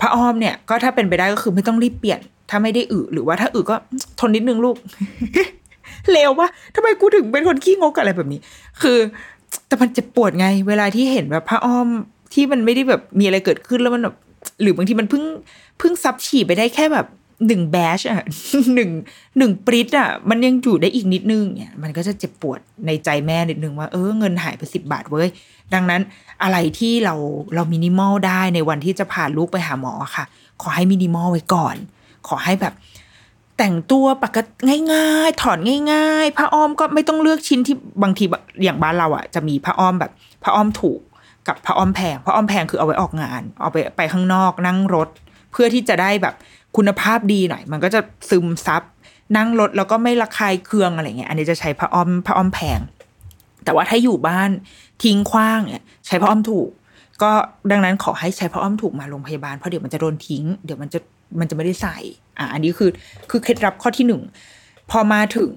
[0.00, 3.76] พระอ้อมเนี่ยก็ถ้าเป็นไปได้ก็คือไม่ต้องรีบเปลี่ยน ถ้าไม่ได้อึหรือว่าถ้าอึก็
[4.20, 4.76] ทนนิดนึงลูก
[6.12, 8.40] เลววะทำไมกูถึงเป็นคนขี้งกอะไรแบบนี้
[8.82, 8.98] คือ
[9.66, 11.88] แต่มันเจ็บปวดไง เวลาที่เห็นแบบพระอ้อม
[12.32, 14.16] ที่มันไม่ได้แบบมีอะไรเกิดขึ้นแล้วมันแบบ
[14.62, 15.24] หรือบางทีมันเพิ่ง
[15.78, 17.06] เพิ่งซับฉี่ไปได้แค่แบบ
[17.46, 18.24] หนึ่งแบชอะ
[18.74, 18.90] หนึ่ง
[19.38, 25.28] หนึ่งปริตอะ มันยังอยู่ได้อีกนิดนึงเนี่ยมันก็จะเจ็บปวดในใจแม่นิดนึงว่าเออเงินหายไปสิบบาทเว้ย
[25.74, 26.00] ดังนั้น
[26.42, 27.14] อะไรที่เรา
[27.54, 30.24] เรามินิมอลได้ในวันที่จะพาลูกไปหาหมอค่ะ
[30.62, 31.76] ขอให้มินิมอลไว้ก่อน
[32.28, 32.74] ขอให้แบบ
[33.58, 34.50] แต่งตัวปกติ
[34.92, 35.58] ง่ายๆ ถอด
[35.92, 38.24] ง่าย ๆผ้าอ้อมก็ไม่ต้องเลือกชิ้นที่บางที
[38.64, 40.10] อย่างบ้านเราอะจะมีผ้าอ้อมแบบ
[40.42, 41.00] ผ้าอ้อมถูก
[41.48, 45.08] กับผ้าอ้อมแพงผ้าอ้อมแพงคือเอาไว้ออกงาน เอาไปไปข้างนอกนั่งรถ
[45.52, 46.34] เพื่อที่จะได้แบบ
[46.76, 48.82] คุณภาพดีหน่อย มันก็จะซึมซับ
[49.36, 52.80] นั่งรถแล้วก็ไม่ระคายเคืองอะไรเงี้ย อันนี้จะใช้ผ้าอ้อมผ้าอ้อมแพง
[53.64, 54.50] แต่ว่าถ้าอยู่บ้าน
[55.02, 56.68] ทิ้งขว้างเนี่ยใช้ผ้าอ้อมถูก
[57.22, 57.30] ก็
[57.70, 60.98] ดังนั้นขอให้ใช้ผ้าอ้อมถูกมาโรงพยาบาลเพราะเดี๋ยวมันจะโดนทิ้ง เดี๋ยวมันจะ
[61.40, 61.96] มันจะไม่ได้ใส่
[62.38, 62.90] อะอันนี้คือ
[63.30, 64.22] คือเคล็ดลับข้อที่หนึ่ง
[64.90, 65.52] พอมาถึง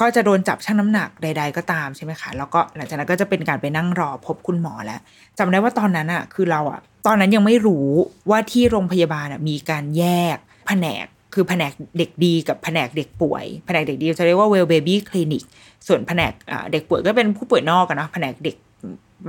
[0.00, 5.00] ก็จะโดนจับชั่งน้ำหนักใด ๆ ก็ตามใช่ไหมคะ แล้วก็หลังจากนั้นก็จะเป็นการไปนั่งรอพบคุณหมอแล้ว
[5.38, 7.88] จำได้ว่าตอนนั้นอะคือเราอะตอนนั้นยังไม่รู้
[8.30, 15.44] ว่าที่โรงพยาบาลอะมีการแยกแผนกคือแผนกเด็กดีกับแผนกเด็กป่วย แผนกเด็กดีจะเรียกว่า well baby clinic
[15.86, 16.32] ส่วนแผนก
[16.72, 18.56] เด็กป่วยก็เป็นผู้ป่วยนอกกันนะแผนกเด็ก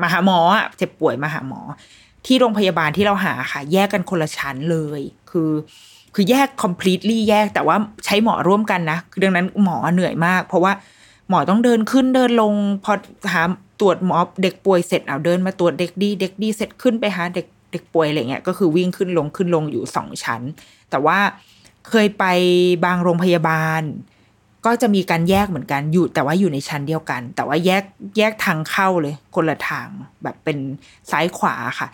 [0.02, 1.62] มาหาหมออะเจ็บป่วยมาหาหมอ
[2.26, 5.52] ที่โรงพยาบาลที่เราหาค่ะ แยกกันคนละชั้นเลย คือ
[6.16, 10.74] คือแยก completely แยกแต่ว่าใช้หมอร่วมกันนะคือดังนั้นหมอเหนื่อยมาก เพราะว่า
[11.30, 12.94] หมอต้องเดินขึ้นเดินลง พอ
[13.34, 13.42] หา
[13.80, 20.42] ตรวจหมอเด็กป่วยเสร็จเอาเดินมาตรวจเด็กดีเด็กดีเสร็จขึ้นไปหาเด็กเด็กป่วยอะไรเงี้ยก็คือวิ่งขึ้นลงขึ้นลงอยู่สองชั้น
[20.90, 21.18] แต่ว่า
[21.90, 22.26] เคยไป
[22.86, 23.82] บางโรงพยาบาล
[24.66, 27.84] ก็จะมีการแยกเหมือนกันอยู่แต่ว่าอยู่ในชั้นเดียวกัน แต่ว่าแยก
[28.18, 29.88] แยกทางเข้าเลยคนละทาง
[30.24, 30.58] แบบเป็น
[31.12, 31.88] ซ้ายขวาค่ะ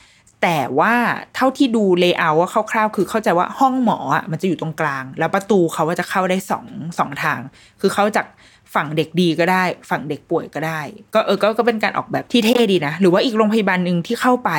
[0.43, 0.93] แต่ว่า
[1.35, 6.65] เท่าที่ดูเลเยอร์ว่าคร่าวๆ คือเข้าใจว่าห้องหมออะมันจะอยู่ตรงกลาง แล้วประตูเขาว่าจะเข้าได้สอง
[6.99, 7.39] สองทาง
[7.81, 8.25] คือเขาจาก
[8.73, 10.81] ฝั่งเด็กดีก็ได้ ฝั่งเด็กป่วยก็ได้
[11.13, 14.51] ก็เออก็ก็เป็นการออกแบบที่เท่ดีนะ หรือว่าอีกโรงพยาบาลหนึ่งที่เข้าไป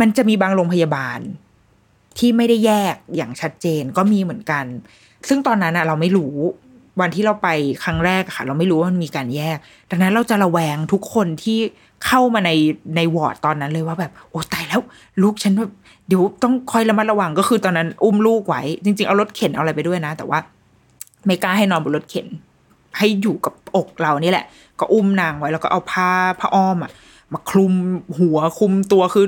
[0.00, 1.18] มันจะมีบางโรงพยาบาล
[2.18, 4.64] ที่ไม่ได้แยกอย่างชัดเจนก็มีเหมือนกัน
[5.28, 6.34] ซึ่งตอนนั้นอะเราไม่รู้
[7.00, 7.48] วันที่เราไป
[7.84, 9.58] ครั้งแรกค่ะ เราไม่รู้ว่ามันมีการแยก
[9.90, 11.58] ดังนั้นเราจะระแวงทุกคนที่
[12.06, 12.50] เข้ามาใน
[12.96, 14.80] ในวอร์ดตอนนั้นเลยว่าแบบ โอ้ตายแล้ว
[15.22, 15.72] ลูกฉันแบบ
[16.08, 20.38] เดี๋ยวต้องคอยระมัดระวังก็คือตอนนั้น อุ้มลูกไว้จริง ๆ เอารถเข็นเอาอะไรไปด้วยนะ แต่ว่า
[21.26, 22.26] ไม่กล้าให้นอนบนรถเข็น
[22.98, 24.44] ให้อยู่กับอกเรานี่แหละ
[24.80, 26.90] ก็อุ้มนางไว้แล้วก็เอาผ้าผ้าอ้อมอะ
[27.32, 27.72] มาคลุม
[28.18, 29.26] หัวคลุมตัวคือ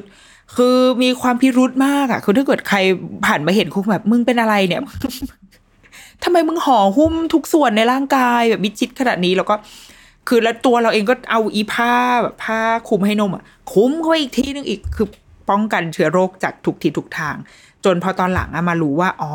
[0.56, 2.78] คือมีความพิรุธมากอะคือถ้าเกิดใคร
[3.26, 4.82] ผ่านมาเห็นคุกแบบมึงเป็นอะไรเนี่ย
[6.24, 9.54] ทำไมมึงห่อหุ้มทุกส่วนในร่างกายแบบมิดชิดขนาดนี้แล้วก็
[10.28, 15.06] คือแล้วตัวเราเองก็เอาอีผ้าแบบผ้าคลุมให้นมอะคุมเข้าไปอีกทีนึงอีกคือ
[15.50, 17.36] ป้องกันเชื้อโรคจากทุกทิศทุกทาง
[17.84, 19.32] จนพอตอนหลังมารู้ว่า อ๋อ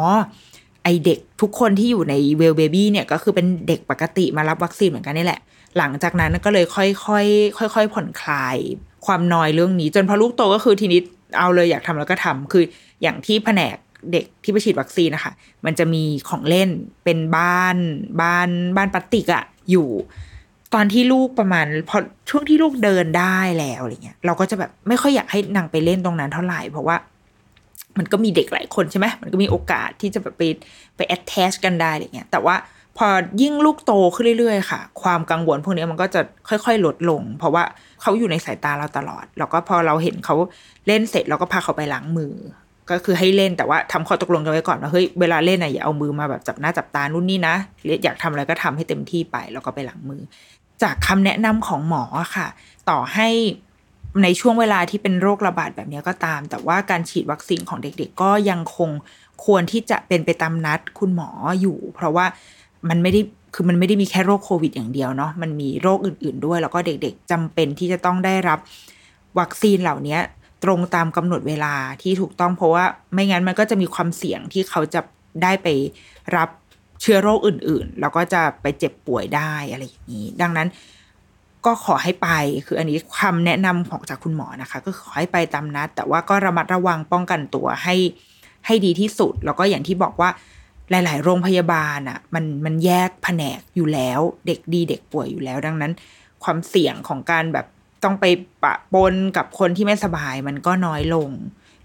[0.83, 5.39] ไอเด็กทุกคนที่อยู่ในเวลเบบี้เนี่ยก็คือเป็นเด็กปกติมารับวัคซีนเหมือนกันนี่แหละ
[5.77, 8.57] หลังจากนั้นก็เลยค่อยๆค่อยๆผ่อนคลาย
[9.05, 10.99] ความนอยเรื่องนี้ จนพอลูกโตก็คือทีนี้
[11.39, 12.63] เอาเลยอยากทำแล้วก็ทำคือ
[13.01, 13.77] อย่างที่แผนก
[14.11, 15.33] เด็กที่ไปฉีดวัคซีนนะคะ
[15.65, 16.69] มันจะมีของเล่น
[17.03, 17.77] เป็นบ้าน
[18.21, 19.89] บ้านบ้านพลาสติกอะอยู่
[20.73, 21.97] ตอนที่ลูกประมาณพอ
[22.29, 26.95] ช่วงที่ลูกเดินได้แล้วอะไรเงี้ยเราก็จะแบบไม่ค่อยอยากให้นางไปเล่นตรงนั้นเท่าไหร่เพราะว่า
[27.97, 30.43] มันก็มีเด็กหลายคนใช่ไหมมันก็มีโอกาสที่จะแบบไป
[30.95, 32.55] ไปแอดแทชกันได้อะไรเงี้ยแต่ว่า
[32.97, 33.07] พอ
[33.41, 37.63] ยิ่งลูกโตขึ้นเรื่อยๆค่ะ ความกังวลพวกนี้มันก็จะค่อยๆ ลดลง เพราะว่า
[38.01, 40.35] เขาอยู่ในสายตาเราตลอด แล้วก็พอเราเห็นเขา
[40.87, 42.33] เล่นเสร็จเราก็พาเขาไปล้างมือ
[42.89, 47.55] ก็คือให้เล่นแต่ว่าทำข้อตกลงกันไว้ก่อนว่าเฮ้ยเวลาเล่นอะอย่าเอามือมาแบบจับหน้าจับตานู่นนี่นะ
[48.03, 50.21] อยากทำอะไรก็ทำให้เต็มที่ไปแล้วก็ไปหลังมือ
[50.83, 52.03] จากคำแนะนำของหมอ
[52.35, 52.47] ค่ะ
[52.89, 53.29] ต่อให้
[54.23, 58.89] ในช่วงเวลาที่เป็นโรคระบาดแบบนี้ก็ตาม แต่ว่าการฉีดวัคซีนของเด็กๆ ก็ยังคง
[59.45, 61.29] ควรที่จะเป็นไปตามนัดคุณหมอ
[61.61, 62.25] อยู่ เพราะว่า
[62.89, 63.21] มันไม่ได้
[63.53, 68.59] คือมันไม่ได้มีแค่โรคโควิดอย่างเดียวเนาะมันมีโรคอื่น ๆด้วย แล้วก็เด็กๆจำเป็นที่จะต้องได้รับ
[69.39, 70.17] วัคซีนเหล่านี้
[70.65, 75.01] ตรงตามกำหนดเวลาที่ถูกต้องเพราะว่าไม่งั้นมันก็จะมีความเสี่ยงที่เขาจะ
[75.43, 75.67] ได้ไป
[76.35, 76.49] รับ
[77.01, 80.67] เชื้อโรคอื่นๆ แล้วก็จะไปเจ็บป่วยได้อะไรอย่างนี้ ดังนั้น
[81.65, 82.29] ก็ขอให้ไป
[82.65, 87.95] คืออันนี้คำแนะนำของจากคุณหมอนะคะ ก็ขอให้ไปตามนัด แต่ว่าก็ระมัดระวังป้องกันตัวให้
[88.65, 90.29] ให้ดีที่สุด แล้วก็อย่างที่บอกว่า
[90.89, 95.91] หลาย ๆ โรงพยาบาลอะมันมันแยกแผนกอยู่แล้ว เด็กดีเด็กป่วยอยู่แล้ว ดังนั้น
[96.43, 97.65] ความเสี่ยงของการแบบ
[98.05, 98.25] ต้องไป
[98.63, 101.29] ปะปนกับคนที่ไม่สบายมันก็น้อยลง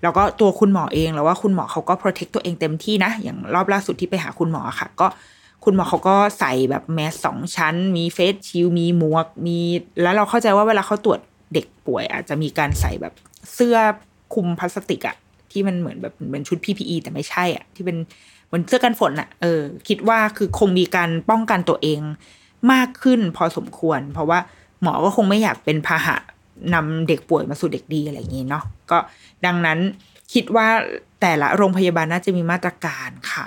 [0.02, 5.06] แล้วก็ตัวคุณหมอเองแล้วว่าคุณหมอเขาก็ protect ตัวเองเต็มที่นะ อย่างรอบล่าสุดที่ไปหาคุณหมอค่ะ ก็
[5.64, 9.58] คุณหมอเขาก็ใส่แบบแมสสองชั้น มีเฟสชิลมีหมวกมี
[10.02, 11.20] แล้วเราเข้าใจว่าเวลาเขาตรวจ
[11.54, 13.14] เด็กป่วย อาจจะมีการใส่แบบ
[13.54, 13.76] เสื้อ
[14.34, 15.16] คลุมพลาสติกอะ
[15.50, 17.96] ที่มันเหมือนแบบเป็นชุด PPE แต่ไม่ใช่อะที่เป็น
[18.46, 22.00] เหมือนเสื้อกันฝนอะเออ คิดว่าคือคงมีการป้องกันตัวเอง
[22.72, 24.38] มากขึ้นพอสมควร เพราะว่า
[24.82, 26.16] หมอก็คงไม่อยากเป็นพาหะ
[26.74, 28.98] นำเด็กป่วยมาสู่เด็กดีอะไรอย่างนี้เนาะก็
[29.46, 29.78] ดังนั้น
[30.32, 30.68] คิดว่า
[31.20, 33.46] แต่ละโรงพยาบาลน่าจะมีมาตรการค่ะ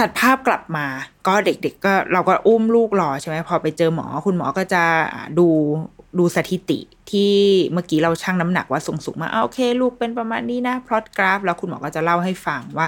[0.00, 0.86] ตัดภาพกลับมา
[1.26, 4.82] ก็เด็กๆก็เราก็อุ้มลูกรอใช่ไหมพอไปเจอหมอคุณหมอก็จะ
[5.38, 5.48] ดู
[6.18, 6.78] ดูสถิติ
[7.10, 7.32] ที่
[7.72, 12.86] เมื่อกี้เราชั่งน้ำหนักว่าสูงสูงมาอาโอเค ลูกเป็นประมาณนี้นะพลอตกราฟ แล้วคุณหมอก็จะเล่าให้ฟังว่า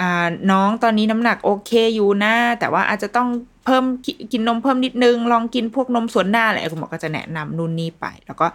[0.00, 3.28] อ่าน้องตอนนี้น้ำหนักโอเคอยู่นะแต่ว่าอาจจะต้อง
[3.64, 3.84] เพิ่ม
[4.32, 8.46] กินนมเพิ่มนิดนึง ลองกินพวกนมสวนหน้าอะไรคุณหมอก็จะแนะนำนู่นนี่ไป แล้วก็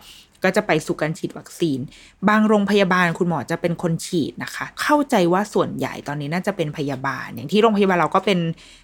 [0.43, 1.79] ก็จะไปสู่การฉีดวัคซีน
[2.29, 8.39] บางโรงพยาบาลคุณหมอจะเป็นคนฉีดนะคะ เข้าใจว่าส่วนใหญ่ตอนนี้น่าจะเป็นพยาบาล อย่างที่โรงพยาบาลเราก็เป็น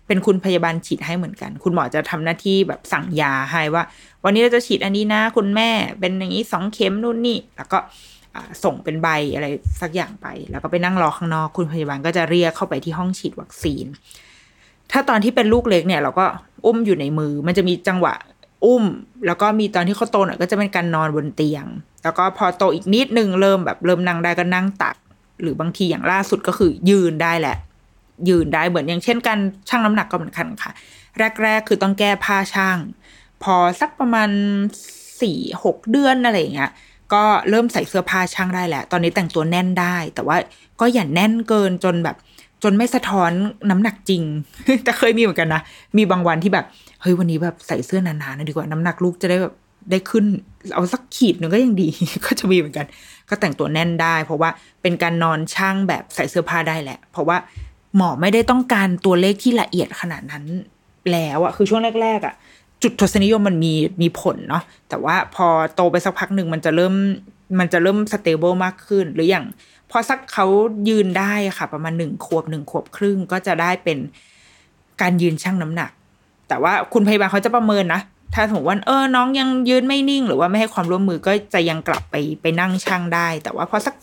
[0.07, 3.83] เป็นคุณพยาบาลฉีดให้เหมือนกัน คุณหมอจะทำหน้าที่แบบสั่งยาให้ว่า
[4.23, 7.79] วันนี้เราจะฉีดอันนี้นะ คุณแม่เป็นอย่างนี้สองเข็มนู่นนี่ แล้วก็
[8.63, 9.47] ส่งเป็นใบอะไร
[9.81, 13.85] สักอย่างไป แล้วก็ไปนั่งรอข้างนอก คุณพยาบาลก็จะเรียกเข้าไปที่ห้องฉีดวัคซีน
[14.91, 16.25] ถ้าตอนที่เป็นลูกเล็กเนี่ย เราก็
[16.65, 18.13] อุ้มอยู่ในมือ มันจะมีจังหวะ
[18.65, 18.84] อุ้ม
[19.26, 21.65] แล้วก็มีตอนที่เขาโตหน่อยก็จะเป็นการนอนบนเตียง
[22.04, 24.95] แล้วก็พอโตอีกนิดนึงเริ่มแบบเริ่มนั่งได้ก็นั่งตัก
[25.41, 27.58] หรือบางทีอย่างล่าสุดก็คือยืนได้แหละ
[28.30, 30.71] ยืนได้เหมือนอย่างเช่นการชั่งน้ำหนักก็เหมือนกันค่ะ
[31.43, 32.78] แรก ๆ คือต้องแก้ผ้าช่าง
[33.43, 34.30] พอสักประมาณ
[35.21, 36.71] สี่หกเดือนอะไรอย่างเงี้ย
[37.13, 40.38] ก็เริ่มใส่เสื้อผ้าช่างได้แหละ ตอนนี้แต่งตัวแน่นได้ แต่ว่า
[40.80, 42.15] ก็อย่าแน่นเกินจนแบบ
[42.63, 43.32] จนไม่สะท้อน
[43.69, 44.23] น้ำหนักจริง
[44.84, 45.62] แต่เคยมีเหมือนกันนะ
[45.97, 46.65] มีบางวันที่แบบ
[47.02, 49.54] เฮ้ยวันนี้แบบใส่เสื้อหนาๆนะดีกว่าน้ำหนักลูกจะได้แบบ
[49.91, 50.26] ได้ขึ้น
[50.73, 51.89] เอาสักขีดหนึ่งก็ยังดี
[52.26, 52.86] ก็จะมีเหมือนกัน
[53.30, 54.49] ก็แต่งตัวแน่นได้ เพราะว่า
[54.82, 57.38] เป็นการนอนช่างแบบใส่เสื้อผ้าได้แหละ เพราะว่า
[57.95, 60.43] หมอไม่ได้ต้องการตัวเลขที่ละเอียดขนาดนั้น
[61.12, 62.36] แล้วอะคือช่วงแรกๆอะ
[62.84, 66.93] จุดทศนิยมมันมีมีผลเนาะแต่ว่าพอโตไปสักพักหนึ่งมันจะเริ่ม
[67.60, 69.45] มันจะเริ่มสเตเบิลมากขึ้น หรืออย่าง
[69.95, 70.45] พอสักเขา
[70.89, 73.97] ยืนได้ค่ะ ประมาณหนึ่งขวบหนึ่งขวบครึ่งก็จะได้เป็น
[75.01, 75.91] การยืนชั่งน้ำหนัก
[76.47, 78.01] แต่ว่าคุณพยาบาลเขาจะประเมินนะ
[78.34, 83.95] ถ้าสมมติว่าเออน้องยังยืนไม่นิ่ง หรือว่าไม่ให้ความร่วมมือก็จะยังกลับไปไปนั่งชั่งได้ แต่ว่าพอสัก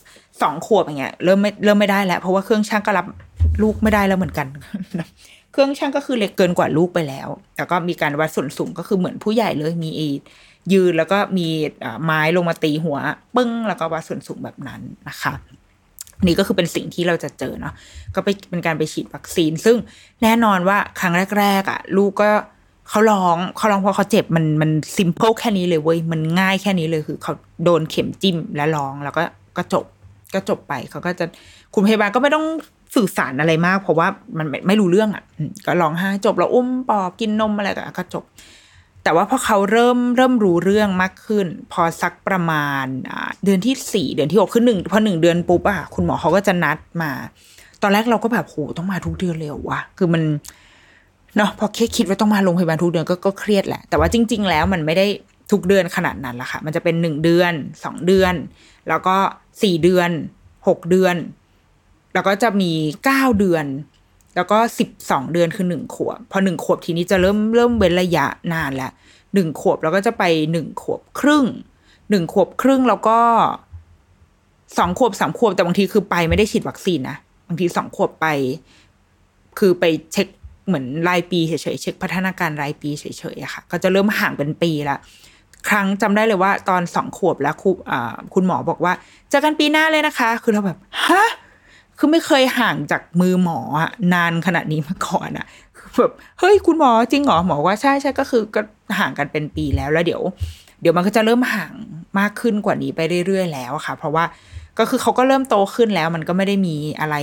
[0.42, 3.06] สองขวบอย่างเงี้ยเริ่มไม่เริ่มไม่ได้แล้ว เพราะว่าเครื่องชั่งก็รับ
[3.62, 4.46] ลูกไม่ได้แล้วเหมือนกัน
[5.52, 10.08] เครื่องชั่งก็คือเล็กเกินกว่าลูกไปแล้ว แล้วก็มีการวัดส่วนสูงก็คือเหมือนผู้ใหญ่เลยมีไอ้
[10.72, 11.48] ยืนแล้วก็มี
[12.04, 12.98] ไม้ลงมาตีหัว
[13.36, 15.34] ปึ้งแล้วก็วัดส่วนสูงแบบนั้นนะคะ
[16.26, 17.74] นี่ก็คือเป็นสิ่งที่เราจะเจอเนาะ
[18.14, 19.76] ก็ไปเป็นการไปฉีดวัคซีน ซึ่ง
[20.22, 22.30] แน่นอนว่าครั้งแรกๆอะ ลูกก็
[22.88, 27.32] เขาร้องเขาร้องเพราะเขาเจ็บมันมันซิมเ l ิลแค่นี้เลยเว้ยมันง่ายแค่นี้เลยคือเขา
[27.64, 29.22] โดนเข็มจิ้มและร้องแล้วก็
[29.56, 29.84] ก็จบ
[30.34, 31.24] ก็จบไปเขาก็จะ
[31.74, 32.44] คุณพยาบาลก็ไม่ต้อง
[32.96, 35.22] สื่อสารอะไรมาก เพราะว่ามันไม่รู้เรื่องอะ
[35.66, 38.24] ก็ร้องไห้จบแล้วอุ้มปอบกินนมอะไรก็จบ
[39.04, 42.86] แต่ว่าพอเขาเริ่มเริ่มรู้เรื่องมากขึ้น พอสักประมาณ
[43.44, 47.10] เดือนที่สี่เดือนที่หกคือหนึ่งพอหนึ่งเดือนปุ๊บอะคุณหมอเขาก็จะนัดมา
[47.82, 50.22] ตอนแรกเราก็แบบโหต้องมาทุกเดือนเลยเหรอวะคือมัน
[51.36, 55.06] เนาะพอแค่คิดว่าต้องมาโรงพยาบาลทุกเดือนก็ก็เครียดแหละ แต่ว่าจริง ๆ แล้วมันไม่ได้
[55.50, 57.52] ทุกเดือนขนาดนั้นละค่ะ มันจะเป็นหนึ่งเดือน
[57.84, 58.34] สองเดือน
[58.88, 59.16] แล้วก็
[59.62, 60.10] สี่เดือน
[60.68, 61.16] หกเดือน
[62.14, 62.72] แล้วก็จะมี
[63.04, 63.64] เก้าเดือน
[64.36, 68.92] แล้วก็สิบสองเดือนคือหนึ่งขวบ พอหนึ่งขวบทีนี้จะเริ่มเริ่มเว้นระยะนานแล้ว
[69.34, 71.44] หนึ่งขวบแล้วก็จะไปหนึ่งขวบครึ่ง
[72.10, 73.18] หนึ่งขวบครึ่งแล้วก็
[74.78, 77.16] สองขวบสามขวบแต่บางทีคือไปไม่ได้ฉีดวัคซีนนะ
[77.48, 78.26] บางทีสองขวบไป
[79.58, 80.26] คือไปเช็ค
[80.66, 84.96] เหมือนรายปีเฉยๆเช็คพัฒนาการรายปีเฉยๆอะค่ะ ก็จะเริ่มห่างเป็นปีละ
[85.68, 87.70] ครั้งจำได้เลยว่า ตอนสองขวบแล้วครู
[88.34, 88.92] คุณหมอบอกว่า
[89.30, 91.28] เจอกันปีหน้าเลยนะคะ คือเราแบบฮะ
[92.02, 95.46] คือไม่เคยห่างจากมือหมออะนานขนาดนี้มาก่อนอะ
[95.78, 98.60] คือแบบเฮ้ยคุณหมอจริงเหรอหมอว่าใช่ใช่ก็คือก็
[98.98, 100.22] ห่างกันเป็นปีแล้วแล้วเดี๋ยว
[100.80, 101.72] เดี๋ยวมันก็จะเริ่มห่าง
[102.18, 104.24] มากขึ้นกว่านี้ไปเรื่อยๆแล้วค่ะ เพราะว่า
[104.78, 107.16] ก็คือเขาก็เริ่มโตขึ้นแล้ว มันก็ไม่ได้มีอะไร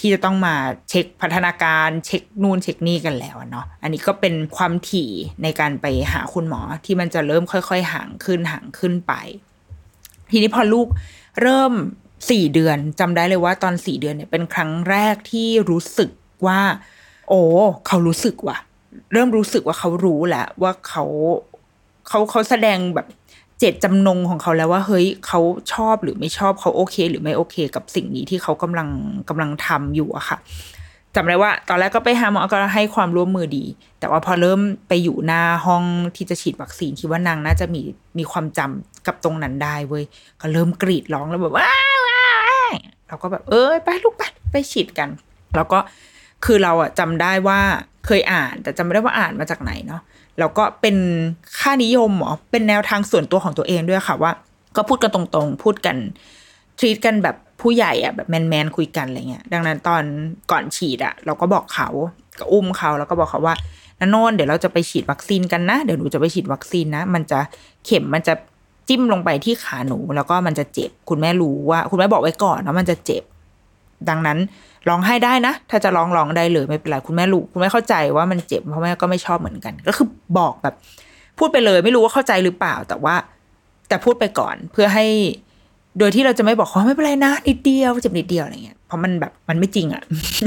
[0.00, 0.54] ที่จะต้องมา
[0.90, 5.10] เช็คพัฒนาการเช็คนู่นเช็คนี่กันแล้วเนาะอันนี้ก็เป็นความถี่
[5.42, 9.12] ในการไปหาคุณหมอที่มันจะเริ่มค่อย ๆ ห่างขึ้นห่างขึ้นไป
[10.30, 10.86] ทีนี้พอลูก
[11.42, 11.72] เริ่ม
[12.30, 16.10] สี่เดือนจำได้เลยว่าตอนสี่เดือนเนี่ยเป็นครั้งแรกที่รู้สึก
[16.46, 16.60] ว่า
[17.28, 17.40] โอ้
[17.86, 18.56] เขารู้สึกว่ะ
[19.12, 21.04] เริ่มรู้สึกว่าเขารู้แหละ ว่าเขา
[22.08, 23.06] เขาเขาแสดงแบบ
[23.58, 25.40] เจตจำนงของเขาแล้วว่าเฮ้ยเขา
[25.72, 28.88] ชอบหรือไม่ชอบเขาโอเค หรือไม่โอเค กับสิ่งนี้ที่เขากำลัง
[29.28, 30.38] กำลังทำอยู่อะค่ะ
[31.14, 33.64] จำได้ว่า ตอนแรกก็ไปหาหมอก็ให้ความร่วมมือดี
[34.00, 35.84] แต่ว่าพอเริ่มไปอยู่หน้าห้อง
[36.16, 37.82] ที่จะฉีดวัคซีนคิดว่านางน่าจะมี
[38.18, 40.04] มีความจำกับตรงนั้นได้เว้ย
[40.40, 41.70] ก็เริ่มกรีดร้องแล้วแบบว้า
[43.08, 45.08] เราก็แบบเออไปลูกไปไปฉีดกัน
[45.56, 45.78] แล้วก็
[46.44, 47.60] คือเราอะจำได้ว่า
[48.06, 50.02] เคยอ่าน แต่จำไม่ได้ว่าอ่านมาจากไหนเนาะ
[50.38, 50.96] แล้วก็เป็น
[51.58, 54.32] ค่านิยมหรอเป็นแนวทางส่วนตัวของตัวเองด้วยค่ะว่า
[54.76, 55.96] ก็พูดกันตรงๆ พูดกัน
[56.78, 60.02] ทรีตกันแบบผู้ใหญ่อะแบบแมนๆคุยกันอะไรเงี้ยดังนั้นตอน
[60.50, 61.88] ก่อนฉีดอะเราก็บอกเขา
[62.38, 63.54] ก็อุ้มเขาแล้วก็บอกเขาว่า
[64.00, 67.38] นันนนเดี๋ยวเราจะไปฉีดวัคซีนกันนะ เดี๋ยวหนูจะไปฉีดวัคซีนนะ มันจะ
[67.84, 68.34] เข็มมันจะ
[68.88, 73.22] จิ้มลงไปที่ขาหนู แล้วก็มันจะเจ็บ คุณแม่รู้ว่า คุณแม่บอกไว้ก่อนว่ามันจะเจ็บ
[74.08, 74.38] ดังนั้น
[74.88, 80.06] ร้องไห้ได้นะ ถ้าจะร้องร้องได้เลยไม่เป็นไรคุณแม่รู้คุณแม่เข้าใจว่ามันเจ็บเพราะแม่ก็ไม่ชอบเหมือนกัน ก็คือ
[80.38, 80.74] บอกแบบ
[81.38, 83.14] พูดไปเลย ไม่รู้ว่าเข้าใจหรือเปล่า แต่ว่า
[83.88, 85.06] แต่พูดไปก่อนเพื่อให้
[85.98, 90.02] โดยที่เราจะไม่บอกเขาไม่เป็นไรนะนิดเดียวเจ็บนิดเดียวอะไรเงี้ยเพราะมันแบบมันไม่จริงอะ่ะ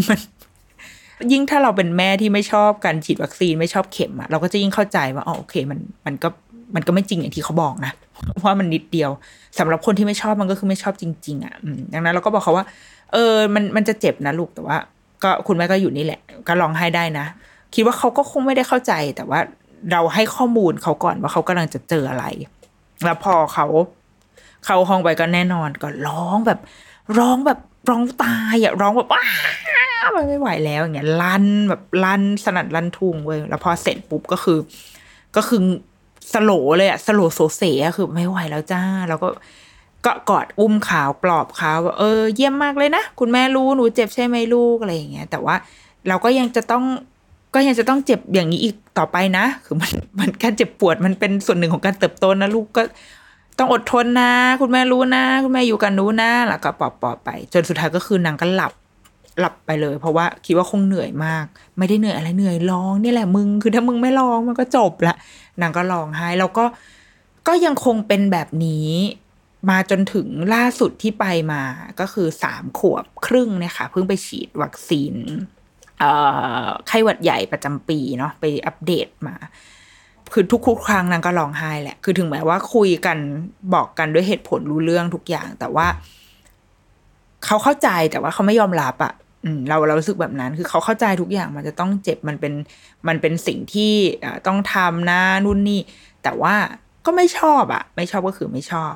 [0.10, 6.30] มันยิ่งถ้าเราเป็นแม่ที่ไม่ชอบการฉีดวัคซีนไม่ชอบเข็มอะเราก็จะยิ่งเข้าใจว่าอ๋อโอเค มันมันก็
[6.76, 7.92] มันก็ไม่จริงอย่างที่เขาบอกนะ
[8.40, 9.12] เพราะมันนิดเดียว
[9.60, 11.56] สำหรับคนที่ไม่ชอบมันก็คือไม่ชอบจริง ๆ อะ
[11.94, 12.66] ดังนั้นเราก็บอกเขาว่า
[13.14, 14.78] เออ มันมันจะเจ็บนะลูกแต่ว่า
[15.24, 17.26] ก็คุณแม่ก็อยู่นี่แหละ ก็ลองให้ได้นะ
[17.74, 19.40] คิดว่าเขาก็คงไม่ได้เข้าใจ แต่ว่า
[19.92, 22.26] เราให้ข้อมูลเขาก่อนว่าเขากำลังจะเจออะไร
[23.04, 23.66] แล้วพอเขา
[24.66, 26.60] เข้าห้องไปก็แน่นอนก็ร้องแบบ
[27.20, 29.26] ร้องแบบร้องตายอะร้องแบบว้า
[30.16, 34.58] มันไม่ไหวแล้วอย่างเงี้ยลั่นแบบลั่นสนั่นลั่นทุ่งเว้ยแล้วพอเสร็จปุ๊บก็คือ
[35.36, 35.62] ก็คือ
[36.34, 39.30] สโลเลยอะสโลโซเซอะคือไม่ไหวแล้วจ้า แล้วก็
[40.06, 45.56] ก็กอดอุ้มขาวปลอบเขาว่าเออ เยี่ยมมากเลยนะ คุณแม่รู้หนูเจ็บใช่ไหมลูกอะไรอย่างเงี้ย แต่ว่า
[46.08, 46.84] เราก็ยังจะต้อง
[47.56, 52.82] ก็ยังจะต้องเจ็บอย่างนี้อีกต่อไปนะ คือมันมันการเจ็บปวดมันเป็นส่วนหนึ่งของการเติบโตนะลูกก็
[53.58, 58.74] ต้องอดทนนะ คุณแม่รู้นะ คุณแม่อยู่กันรู้นะแล้วก็ปอบปอบไป จนสุดท้ายก็คือนางก็หลับ
[59.40, 61.46] หลับไปเลย เพราะว่าคิดว่าคงเหนื่อยมาก
[61.78, 65.16] ไม่ได้เหนื่อยอะไรเหนื่อยร้องนี่แหละมึงคือถ้ามึงไม่ร้องมันก็จบละ
[65.62, 66.66] นางก็ร้องไห้แล้วก็
[67.48, 68.90] ก็ยังคงเป็นแบบนี้
[69.70, 71.62] มาจนถึงล่าสุดที่ไปมา
[72.00, 75.16] ก็คือสามขวบครึ่งเนี่ยค่ะเพิ่งไปฉีดวัคซีน
[76.88, 79.36] ไข้หวัดใหญ่ประจำปีเนาะไปอัปเดตมา
[80.34, 83.18] คือทุกๆครั้งนางก็ร้องไห้แหละ คือถึงแม้ว่าคุยกัน
[83.74, 85.88] บอกกันด้วยเหตุผลรู้เรื่องทุกอย่าง แต่ว่า
[87.46, 89.14] เขาเข้าใจแต่ว่าเขาไม่ยอมรับอะ่ะ
[89.70, 92.54] เราเรารู้สึกแบบนั้น คือเขาเข้าใจทุกอย่างมันจะต้องเจ็บมันเป็น
[93.08, 93.94] มันเป็นสิ่งที่
[94.48, 95.82] ต้องทำนะนู่นนี่
[96.24, 96.56] แต่ว่า
[97.06, 98.94] ก็ไม่ชอบอะ่ะ ไม่ชอบก็คือไม่ชอบ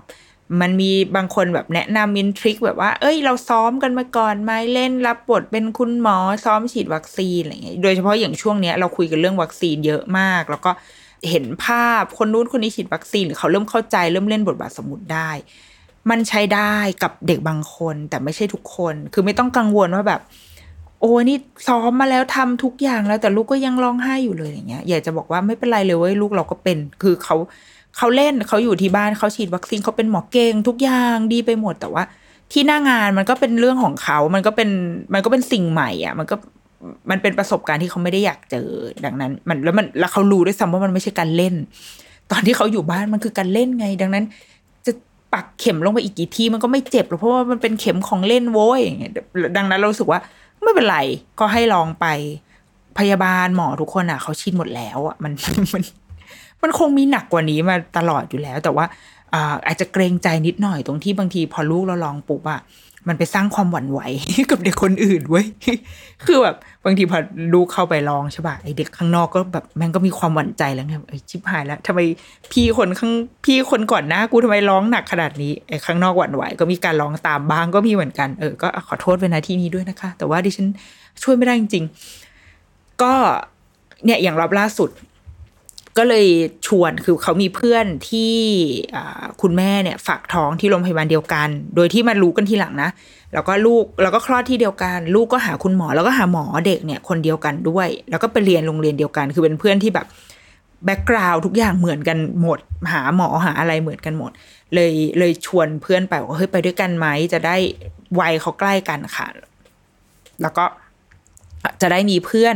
[0.61, 10.71] มันมีบางคนแบบแนะนำมินทริคแบบว่า เอ้ย เราซ้อมกันมาก่อนไหมเล่นรับบทเป็นคุณหมอซ้อมฉีดวัคซีนอะไรเงี้ยโดยเฉพาะอย่างช่วงเนี้ยเราคุยกันเรื่องวัคซีนเยอะมาก แล้วก็
[11.29, 15.29] เห็นภาพคนนู้นคนนี้ฉีดวัคซีนหรือเขาเริ่มเข้าใจเริ่มเล่นบทบาทสมมติได้
[16.09, 20.21] มันใช้ได้กับเด็กบางคน แต่ไม่ใช่ทุกคน คือไม่ต้องกังวลว่าแบบ
[21.01, 21.37] โอ้ยนี่
[21.67, 27.35] ซ้อมมาแล้วทำทุกอย่างแล้ว แต่ลูกก็ยังร้องไห้อยู่เลยอย่างเงี้ยอยากจะบอกว่าไม่เป็นไรเลยเว้ยลูกเราก็เป็น คือเขา
[27.97, 32.03] เขาเล่นเขาอยู่ที่บ้านเขาฉีดวัคซีนเขาเป็นหมอเก่งทุกอย่างดีไปหมดแต่ว่า
[32.51, 34.69] ที่หน้างานมันก็เป็นเรื่องของเขา มันก็เป็น
[35.13, 36.35] มันก็เป็นสิ่งใหม่อะ มันก็
[37.09, 38.69] มันเป็นประสบการณ์ที่เขาไม่ได้อยากเจอ
[39.05, 41.55] ดังนั้น มันแล้วมันแล้วเขารู้ด้วยซ้ำว่ามันไม่ใช่การเล่น
[42.31, 44.25] ตอนที่เขาอยู่บ้านมันคือการเล่นไง ดังนั้น
[45.33, 49.13] ปักเข็มลงไปอีกกี่ทีมันก็ไม่เจ็บหรอกเพราะว่ามันเป็นเข็มของเล่นโว้ยอย่างเงี้ย
[49.57, 50.19] ดังนั้นเราสึกว่า
[50.61, 50.97] ไม่เป็นไร
[51.39, 52.05] ก็ให้ลองไป
[52.97, 55.33] พยาบาลหมอทุกคนอะเขาชินหมดแล้วอะมัน
[55.73, 55.83] มัน
[56.61, 58.85] มันคงมีหนักกว่านี้มาตลอดอยู่แล้ว แต่ว่า
[59.33, 62.61] อ่าอาจจะเกรงใจนิดหน่อยตรงที่บางทีพอลูกเราลองปุ๊บอะ
[63.07, 64.01] มันไปสร้างความหวั่นไหว
[64.51, 65.45] กับเด็กคนอื่นเว้ย
[66.25, 67.19] คือแบบ บางทีพอ
[67.53, 71.99] ลูกเข้าไปลองใช่ป่ะไอเด็กข้างนอกก็แบบแม่งก็มีความหวั่นใจแล้วไงไอชิบหายแล้วทำไม
[72.51, 73.13] พี่คนข้าง
[73.45, 80.67] พี่คนก่อนหน้ากูทำไมร้องหนักขนาดนี้ไอข้างนอกหวั่นไหวก็มีการร้องตามบ้างก็มีเหมือนกันเออก็ขอโทษเวลาที่นี้ด้วยนะคะ แต่ว่าดิฉัน
[81.23, 83.13] ช่วยไม่ได้จริงๆก็
[84.05, 84.89] เนี่ยอย่างรอบล่าสุด
[85.97, 86.27] ก็เลย
[86.67, 88.35] ชวนคือเขามีเพื่อนที่
[89.41, 92.89] คุณแม่เนี่ยฝากท้องที่โรงพยาบาลเดียวกัน โดยที่มารู้กันทีหลังนะ
[93.33, 100.07] แล้วก็ลูกแล้วก็คลอดที่เดียวกัน ลูกก็หาคุณหมอแล้วก็หาหมอเด็กเนี่ยคนเดียวกันด้วย แล้วก็ไปเรียนโรงเรียนเดียวกัน คือเป็นเพื่อนที่แบบ
[100.85, 102.59] แบ็กกราวทุกอย่างเหมือนกันหมด
[102.91, 104.31] หาหมอหาอะไรเหมือนกันหมด
[104.73, 107.55] เลยเลยชวนเพื่อนไปว่าเฮ้ยไปด้วยกันไหมจะได้
[108.19, 109.27] วัยเขาใกล้กันค่ะ
[110.41, 110.65] แล้วก็
[111.81, 112.55] จะได้มีเพื่อน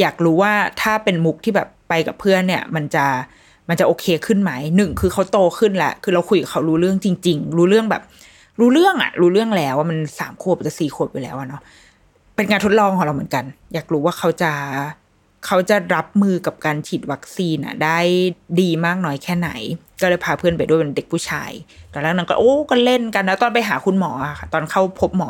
[0.00, 3.06] อยากรู้ว่าถ้าเป็นมุกที่แบบ ไปกับเพื่อนเนี่ย มันจะ
[3.68, 8.02] มันจะโอเคขึ้นไหมหนึ่งคือเขาโตขึ้นแหละคือเราคุยกับเขารู้เรื่องจริง ๆ รู้เรื่องแบบ
[8.60, 11.62] รู้เรื่องอะรู้เรื่องแล้วว่ามันสามขวบจะสี่ขวบไปแล้วอะเนาะ
[12.36, 14.52] เป็นการทดลองของเราเหมือนกัน อยากรู้ว่าเขาจะ
[15.46, 17.98] เขาจะรับมือกับการฉีดวัคซีนอะได้
[18.60, 19.50] ดีมากน้อยแค่ไหน
[20.04, 21.50] ก็เลยพาเพื่อนไปด้วยเป็นเด็กผู้ชาย
[21.92, 25.28] ตอนแรกนางก็โอ้ก็เล่นกันแล้วตอนไปหาคุณหมอค่ะตอนเข้าพบหมอ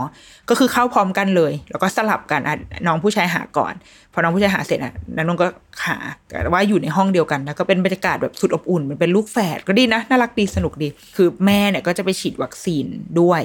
[0.49, 2.41] ก็คือเข้าพร้อมกันเลย แล้วก็สลับกัน
[2.87, 3.75] น้องผู้ชายหาก่อน
[4.12, 5.47] พอน้องผู้ชายหาเสร็จอะนันนงก็
[5.87, 5.97] หา
[6.29, 12.87] แต่ว่าอยู่ในห้องเดียวกันแล้วก็เป็นบรรยากาศแบบสุดอบอุ่นมันเป็นลูกแฝดก็ดีนะน่ารักดีสนุกดี คือแม่เนี่ยก็จะไปฉีดวัคซีน
[13.20, 13.43] ด้วย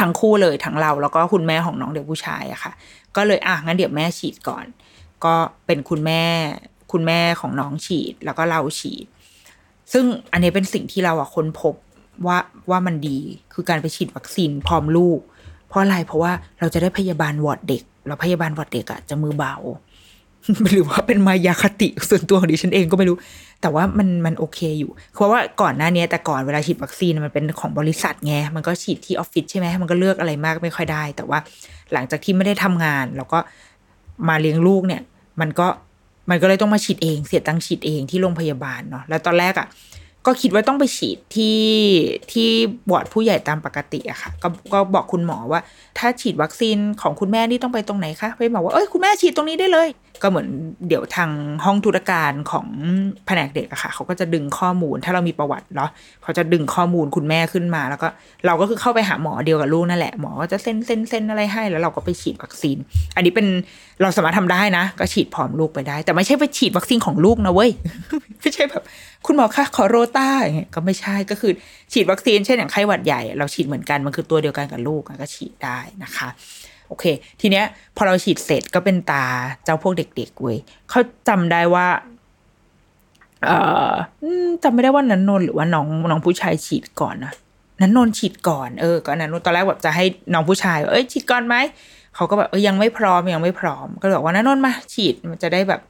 [0.00, 2.72] ทั้งคู่เลยทั้งเราแล้วก็คุณแม่ของน้องเด็กผู้ชายอะค่ะ
[3.16, 4.64] ก็เลยอะงั้นเดี๋ยวแม่ฉีดก่อน
[5.24, 5.34] ก็
[5.66, 6.22] เป็นคุณแม่
[6.92, 9.06] คุณแม่ของน้องฉีดแล้วก็เราฉีด
[9.92, 11.74] ซึ่งอันนี้เป็นสิ่งที่เราอะค้นพบ
[12.26, 12.38] ว่า
[12.70, 13.18] ว่ามันดี
[13.52, 15.20] คือการไปฉีดวัคซีนพร้อมลูก
[15.68, 19.54] เพราะอะไรเพราะว่าเราจะได้พยาบาลวอร์ดเด็ก แล้วพยาบาลวอร์ดเด็กอะจะมือเบา
[20.70, 23.16] หรือว่าเป็นมายาคติส่วนตัวของดิฉันเองก็ไม่รู้
[23.62, 31.38] แต่ว่ามันมันโอเคอยู่ เพราะว่าก่อนหน้านี้แต่ก่อนเวลาฉีดวัคซีนมันเป็นของบริษัทไงมันก็ฉีดที่ออฟฟิศใช่ไหมมันก็เลือกอะไรมากไม่ค่อยได้ แต่ว่า
[31.92, 33.38] หลังจากที่ไม่ได้ทำงาน แล้วก็
[34.28, 35.02] มาเลี้ยงลูกเนี่ย
[35.40, 35.68] มันก็
[36.30, 39.66] มันก็เลยต้องมาฉีดเอง เสียตังค์ฉีดเองที่โรงพยาบาลเนาะแล้วตอนแรกอะ่ะ
[40.26, 41.58] ก็คิดว่าต้องไปฉีดที่
[42.32, 42.48] ที่
[42.90, 45.60] บอร์ดผู้ใหญ่ตามปกติอะค่ะก็ก็บอกคุณหมอว่า
[45.98, 49.88] ถ้าฉีดวัคซีนของคุณแม่นี่ต้องไปตรงไหนคะไปบอกว่าเอ้ยคุณแม่ฉีดตรงนี้ได้เลย
[50.22, 50.48] ก็เหมือน
[50.88, 51.30] เดี๋ยวทาง
[51.64, 52.66] ห้องธุรการของ
[53.26, 55.90] แผนกเด็กอะค่ะเขาก็จะดึงข้อมูล ถ้าเรามีประวัติเนาะ
[56.22, 58.08] เขาจะดึงข้อมูลคุณแม่ขึ้นมา แล้วก็
[58.46, 62.76] เราก็คือเข้าไปหาหมอเดียวกับลูกนั่นแหละหมอก็จะเซ็นเซ็นเซ็นอะไรให้ แล้วเราก็ไปฉีดวัคซีน
[63.16, 63.46] อันนี้เป็น
[64.02, 67.70] เราสามารถทำได้นะ ก็ฉีดพร้อมลูกไปได้ แต่ไม่ใช่ไปฉีดวัคซีนของลูกนะเว้ย
[68.40, 68.82] ไม่ใช่แบบ
[69.26, 71.52] คุณหมอคะขอโรต้าอย่างเงี้ยก็ไม่ใช่ก็คือ
[71.92, 76.28] ฉีดวัคซีนเช่นอย่างไข้หวัดใหญ่ เราฉีดเหมือนกันมันคือตัวเดียวกันกับลูกก็ฉีดได้นะคะ
[76.88, 77.04] โอเค
[77.40, 77.64] ทีเนี้ย
[77.96, 79.24] พอเราฉีดเสร็จก็เป็นตา
[79.64, 80.58] เจ้าพวกเด็กๆเว้ย
[80.90, 81.86] เขาจำได้ว่า
[83.44, 83.58] เอ่
[83.90, 83.92] อ
[84.62, 87.32] จำไม่ได้ว่านันนนหรือว่าน้องน้องผู้ชายฉีดก่อนนะ
[87.80, 91.56] นันนนฉีดก่อนเออก็นันนนตอนแรกแบบจะให้น้องผู้ชายเอ้ยฉีดก่อนไหม
[92.14, 95.80] เขาก็แบบเออยังไม่พร้อมยังไม่พร้อม ก็เลยบอกว่านันนนมาฉีดมันจะได้แบบ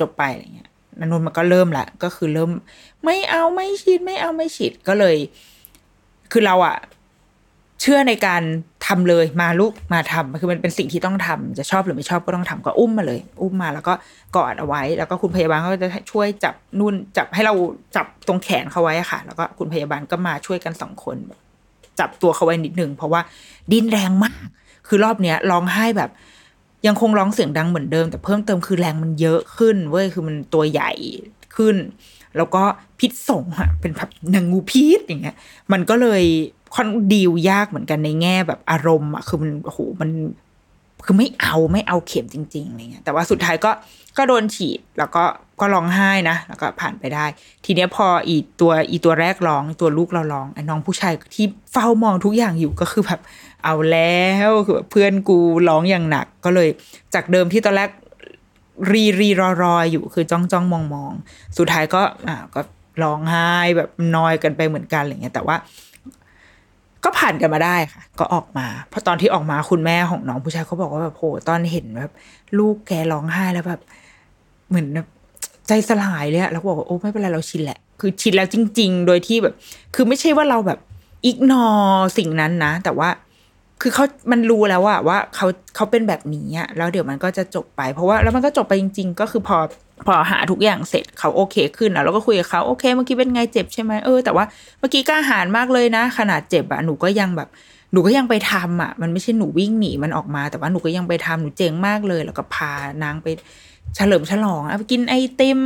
[0.00, 0.70] จบๆไปอะไรเงี้ย
[1.00, 2.50] นันนนมันก็เริ่มละก็คือเริ่ม
[3.04, 5.16] ไม่เอาไม่ฉีดไม่เอาไม่ฉีดก็เลย
[6.32, 6.76] คือเราอะ
[7.80, 8.42] เชื่อในการ
[8.86, 13.92] ทำเลยมาลูกมาทำคือมันเป็นสิ่งที่ต้องทำจะชอบหรือไม่ชอบก็ต้องทำก็อุ้มมาเลย อุ้มมาแล้วก็
[14.36, 17.54] กอดเอาไว้ แล้วก็คุณพยาบาลก็จะช่วยจับนุ่นจับให้เรา
[17.96, 21.16] จับตรงแขนเขาไว้ค่ะ แล้วก็คุณพยาบาลก็มาช่วยกันสองคน
[22.00, 23.20] จับตัวเขาไว้นิดนึงเพราะว่า
[23.72, 24.44] ดิ้นแรงมาก
[24.88, 26.10] คือรอบเนี้ยร้องไห้แบบ
[26.86, 30.90] ยังคงร้องเสียงดังเหมือนเดิม แต่เพิ่มเติมคือแรงมันเยอะขึ้นเว้ยคือมันตัวใหญ่
[31.56, 31.76] ขึ้น
[32.36, 32.62] แล้วก็
[32.98, 35.36] พิษส่งอะเป็นแบบนางงูพิษอย่างเงี้ย
[35.72, 36.22] มันก็เลย
[36.74, 40.10] ค่อนดีลยากเหมือนกันในแง่แบบอารมณ์อะคือมันโอ้โหมัน
[41.04, 43.70] คือไม่เอาไม่เอาเข็มจริงๆอะไรเงี้ยแต่ว่าสุดท้ายก็
[44.16, 45.24] ก็โดนฉีดแล้วก็
[45.60, 47.24] ก็ร้องไห้นะ แล้วก็ผ่านไปได้
[47.64, 53.20] ทีเนี้ยพออีตัวอีตัวแรกร้องตัวลูกเราร้องไอ้น้องผู้ชายที่เฝ้ามองทุกอย่างอยู่ก็คือแบบ
[53.64, 55.38] เอาแล้วคือแบบเพื่อนกู
[55.68, 56.68] ร้องอย่างหนัก ก็เลย
[57.14, 57.90] จากเดิมที่ตอนแรก
[58.92, 61.12] รีรีรอรออยู่คือจ้องจ้องมองมอง
[61.58, 62.60] สุดท้ายก็อ่าก็
[63.02, 65.56] ร้องไห้แบบนอยกันไปเหมือนกันอะไรเงี้ยแต่ว่า
[67.04, 72.12] ก็ผ่านกันมาได้ค่ะ ก็ออกมาเพราะตอนที่ออกมาคุณแม่ของน้องผู้ชายเขาบอกว่าแบบโหตอนเห็นแบบ
[72.58, 73.80] ลูกแกร้องไห้แล้วแบบ
[74.68, 75.06] เหมือนแบบ
[75.68, 79.54] ใจสลายเลยอะแล้วบอกว่าโอ้ไม่เป็นไรเราชินแหละ คือชินแล้วจริง ๆ โดยที่แบบ
[79.94, 80.78] คือไม่ใช่ว่าเราแบบ
[81.26, 81.64] อิกนอ
[82.18, 83.08] สิ่งนั้นนะ แต่ว่า
[83.82, 89.58] คือเขามันรู้แล้วว่าว่าเขาเขาเป็นแบบนี้อะแล้วเดี๋ยวมันก็จะจบไป เพราะว่าแล้วมันก็จบไปจริง ๆ ก็คือพอ
[90.06, 94.44] พอหาทุกอย่างเสร็จเขาโอเคขึ้นอะแล้วก็คุยกับเขาโอเค เมื่อกี้เป็นไงเจ็บใช่ไหมเออแต่ว่า
[94.78, 97.48] เมื่อกี้กล้าหาญมากเลยนะ ขนาดเจ็บอะหนูก็ยังแบบ
[97.92, 102.72] หนูก็ยังไปทำอะมันไม่ใช่หนูวิ่งหนีมันออกมา แต่ว่าหนูก็ยังไปทำหนูเจ๋งมากเลย แล้วก็พา
[103.02, 103.26] นางไป
[103.96, 105.60] เฉลิมฉลองอะกินไอติม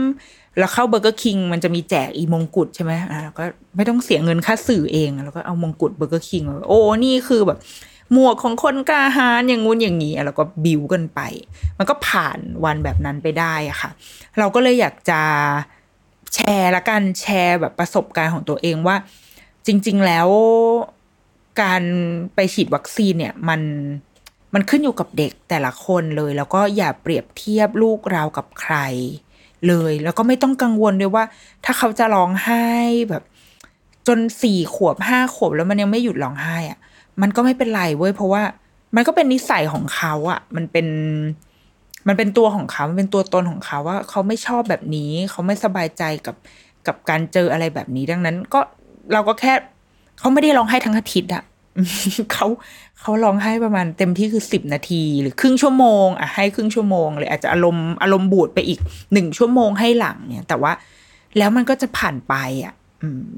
[0.59, 3.45] แล้วเข้า Burger King มันจะมีแจกอีมงกุฎใช่ไหมอะก็
[3.77, 7.59] ไม่ต้องเสียเงินค่าซื้อเอง แล้วก็เอามงกุฎ Burger King โอ้นี่คือแบบ
[8.13, 11.21] หมวกของคนกล้าหาญอย่างงู้นอย่างนี้แล้วก็บิวกันไป
[11.79, 13.91] มันก็ผ่านวันแบบนั้นไปได้อะค่ะ
[14.39, 15.21] เราก็เลยอยากจะ
[16.35, 18.97] แชร์ละกันแชร์แบบประสบการณ์ของตัวเองว่า
[19.67, 20.29] จริง ๆ แล้ว
[21.63, 21.83] การ
[22.35, 23.61] ไปฉีดวัคซีนเนี่ยมัน
[24.55, 28.77] มันขึ้นอยู่กับเด็กแต่ละคนเลย แล้วก็อย่าเปรียบเทียบลูกเรากับใคร
[29.69, 31.25] เลย แล้วก็ไม่ต้องกังวลด้วยว่า
[31.65, 32.67] ถ้าเขาจะร้องไห้
[33.11, 33.23] แบบ
[34.09, 36.79] จนสี่ขวบห้าขวบแล้วมันยังไม่หยุดร้องไห้อะ
[37.23, 38.43] มันก็ไม่เป็นไรเว้ยเพราะว่า
[38.97, 40.87] มันก็เป็นนิสัยของเขาอะมันเป็น
[42.09, 46.37] มันเป็นตัวของเขามันเป็นตัวตนของเขาว่า เขาไม่ชอบแบบนี้ เขาไม่สบายใจกับ
[46.87, 48.61] กับการเจออะไรแบบนี้ดังนั้น ก็
[49.13, 49.53] เราก็แค่
[50.19, 51.43] เขาไม่ได้ร้องไห้ทั้งอาทิตย์อะ
[52.33, 52.47] เขา
[53.01, 58.81] เขาร้องไห้ประมาณเต็มที่คือสิบนาที หรือครึ่งชั่วโมงอะให้ครึ่งชั่วโมงเลยอาจจะอารมณ์อารมณ์บูดไปอีก
[59.13, 60.73] หนึ่งชั่วโมงให้หลังเนี่ย แต่ว่า
[61.39, 62.35] แล้วมันก็จะผ่านไป
[62.65, 62.75] อะ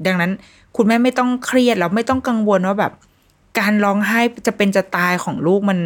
[0.05, 0.31] ดังนั้น
[0.75, 2.93] คุณแม่ไม่ต้องเครียดแล้วไม่ต้องกังวลว่าแบบ
[3.59, 5.79] การร้องไห้จะเป็นจะตายของลูกมัน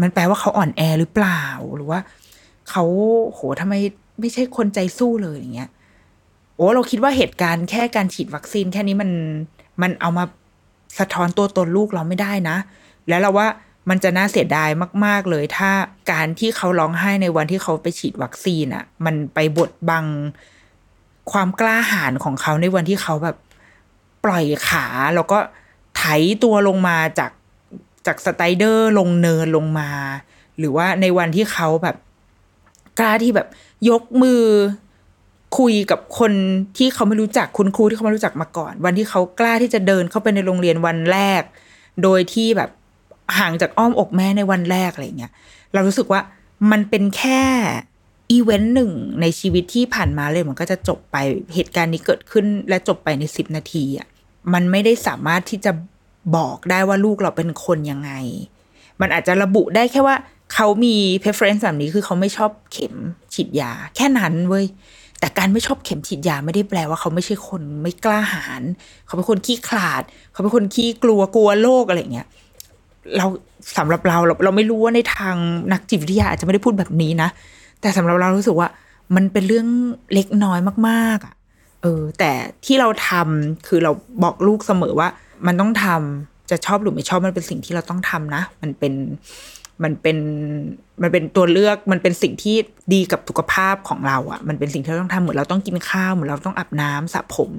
[0.00, 1.42] มันแปลว่าเขาอ่อนแอหรือเปล่า
[1.76, 2.00] หรือว่า
[2.70, 2.84] เขา
[3.32, 3.74] โหทำไม
[4.20, 5.70] ไม่ใช่คนใจสู้เลยอย่างเงี้ย
[6.56, 9.10] โอ้เราคิดว่าเหตุการณ์แค่การฉีดวัคซีนแค่นี้มัน
[9.82, 10.24] มันเอามา
[10.98, 12.56] สะท้อนตัวตนลูกเราไม่ได้นะ
[13.08, 13.48] แล้วเราว่า
[13.90, 14.68] มันจะน่าเสียดาย
[15.04, 15.70] มาก ๆ เลย ถ้า
[16.12, 20.04] การที่เขาร้องไห้ในวันที่เขาไปฉีดวัคซีนอะ่ะ มันไปบดบัง
[21.32, 23.36] ความกล้าหาญของเขาในวันที่เขาแบบ
[24.24, 25.38] ปล่อยขาแล้วก็
[25.96, 26.02] ไถ
[26.44, 27.32] ตัวลงมาจาก
[28.06, 29.90] จากสไตเดอร์ลงเนินลงมา
[30.58, 31.96] หรือว่าในวันที่เขาแบบ
[32.98, 33.48] กล้าที่แบบ
[33.90, 34.42] ยกมือ
[35.58, 36.32] คุยกับคน
[36.78, 41.42] ที่เขาไม่รู้จักคุณครูที่เขาไม่รู้จักมาก่อน วันที่เขากล้าที่จะเดินเข้าไปในโรงเรียนวันแรก
[42.02, 42.70] โดยที่แบบ
[43.38, 45.32] ห่างจากอ้อมอกแม่ในวันแรกอะไรเงี้ย
[45.72, 46.20] เรารู้สึกว่า
[46.70, 47.42] มันเป็นแค่
[48.30, 51.16] อีเวนต์หนึ่งในชีวิตที่ผ่านมาเลยมันก็จะจบไป
[51.54, 54.08] เหตุการณ์นี้เกิดขึ้นและจบไปในสิบนาทีอะ
[54.52, 55.72] มันไม่ได้สามารถที่จะ
[56.36, 58.12] บอกได้ว่าลูกเราเป็นคนยังไง
[59.00, 60.16] มันอาจจะระบุได้แค่ว่า
[60.54, 62.94] เขามี preference แบบนี้คือเขาไม่ชอบเข็ม
[63.34, 64.66] ฉีดยา แค่นั้นเว้ย
[65.20, 68.62] แต่การไม่ชอบเข็มฉีดยาไม่ได้แปลว่าเขาไม่ใช่คนไม่กล้าหาญ
[69.06, 72.26] เขาเป็นคนขี้ขลาด เขาเป็นคนขี้กลัวกลัวโลกอะไรเงี้ย
[73.16, 73.26] เรา
[73.76, 75.34] สำหรับเราเราเราไม่รู้ว่าในทาง
[75.72, 77.28] นักจิตวิทยาอาจจะไม่ได้พูดแบบนี้นะ
[77.80, 78.68] แต่สำหรับเรารู้สึกว่า
[79.14, 79.66] มันเป็นเรื่อง
[80.14, 81.34] เล็กน้อยมากๆอะ
[81.82, 82.32] เออ แต่
[82.64, 85.08] ที่เราทำคือเราบอกลูกเสมอว่า
[85.46, 88.94] มันต้องทำจะชอบหรือไม่ชอบมันเป็นสิ่งที่เราต้องทำนะ มันเป็น
[89.82, 90.18] มันเป็น
[91.02, 92.56] มันเป็นตัวเลือกมันเป็นสิ่งที่
[92.94, 97.50] ดีกับสุขภาพของเราอะ่ะ มันเป็นสิ่งที่เราต้องทำเหมือนเราต้องกินข้าวเหมือนเราต้องอาบน้ำสระผม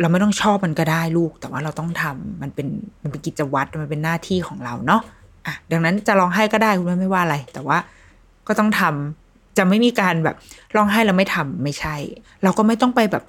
[0.00, 2.68] เราไม่ต้องชอบมันก็ได้ลูก แต่ว่าเราต้องทำมันเป็น
[3.02, 5.02] มันเป็นกิจวัตรมันเป็นหน้าที่ของเราเนาะ
[5.46, 7.78] อะดังนั้นจะร้องไห้ก็ได้คุณแม่ไม่ว่าอะไร แต่ว่า
[8.46, 10.36] ก็ต้องทำจะไม่มีการแบบ
[10.76, 11.96] ร้องไห้แล้วไม่ทำไม่ใช่
[12.42, 13.24] เราก็ไม่ต้องไปแบบ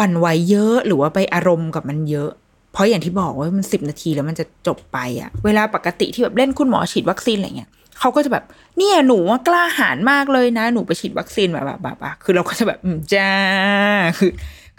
[0.00, 2.30] วันไหวเยอะหรือว่าไปอารมณ์กับมันเยอะ
[2.72, 7.70] เพราะอย่างที่บอกว่ามันสิบนาทีแล้วมันจะจบไปอะเวลาปกติที่แบบเล่นคุณหมอฉีดวัคซีนอะไรเงี้ย
[8.00, 8.44] เขาก็จะแบบ
[8.76, 13.30] เนี่ยหนูว่ากล้าหาญมากเลยนะ หนูไปฉีดวัคซีนแบบแบบแบบคือเราก็จะแบบอืมจ้า
[14.18, 14.30] คือ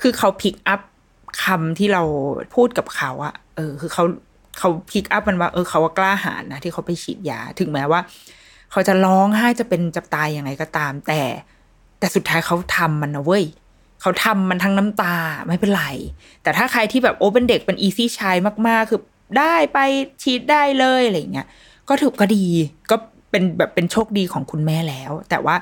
[0.02, 0.82] คือเขา pick up
[1.44, 2.04] คำที่เรา
[2.56, 4.04] พูดกับเขาอะเออ คือเขา
[4.60, 8.00] เขา pick up มันว่า เออเขาว่ากล้าหาญนะที่เขาไปฉีดยา ถึงแม้ว่า
[8.72, 11.22] เขาจะร้องไห้จะเป็นจะตายยังไงก็ตาม แต่
[12.00, 13.44] แต่สุดท้ายเขาทำมันนะเว้ย
[14.02, 15.16] เขาทำมันทั้งน้ำตา
[15.48, 15.86] ไม่เป็นไร
[16.44, 18.36] แต่ถ้าใครที่แบบโอ้เป็นเด็กเป็นอีซี่ชาย
[18.68, 19.02] มาก ๆ คือ
[19.38, 19.80] ได้ไป
[20.22, 21.48] ฉีดได้เลยอะไรเงี้ย
[21.90, 22.46] ก็ถือก็ดี
[22.90, 22.96] ก็
[23.32, 25.56] เป็นแบบเป็นโชคดีของคุณแม่แล้ว แต่ว่า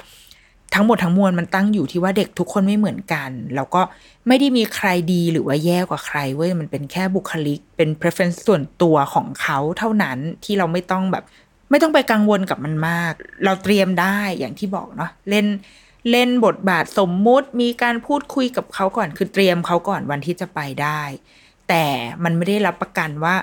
[0.75, 3.81] ทั้งหมดทั้งมวลมันตั้งอยู่ที่ว่าเด็กทุกคนไม่เหมือนกัน แล้วก็
[4.27, 11.23] ไม่ได้มีใครดีหรือว่าแย่กว่าใครเว้ยมันเป็นแค่บุคลิก เป็น preference ส่วนตัวของเขาเท่านั้นที่เราไม่ต้องแบบ
[11.69, 13.13] ไม่ต้องไปกังวลกับมันมาก
[13.45, 15.45] เราเตรียมได้อย่างที่บอกเนาะเล่น
[16.11, 21.01] เล่นบทบาทสมมุติมีการพูดคุยกับเขาก่อนคือเตรียมเขาก่อนวันที่จะไปได้
[21.69, 21.85] แต่
[22.23, 23.35] มันไม่ได้รับประกันว่า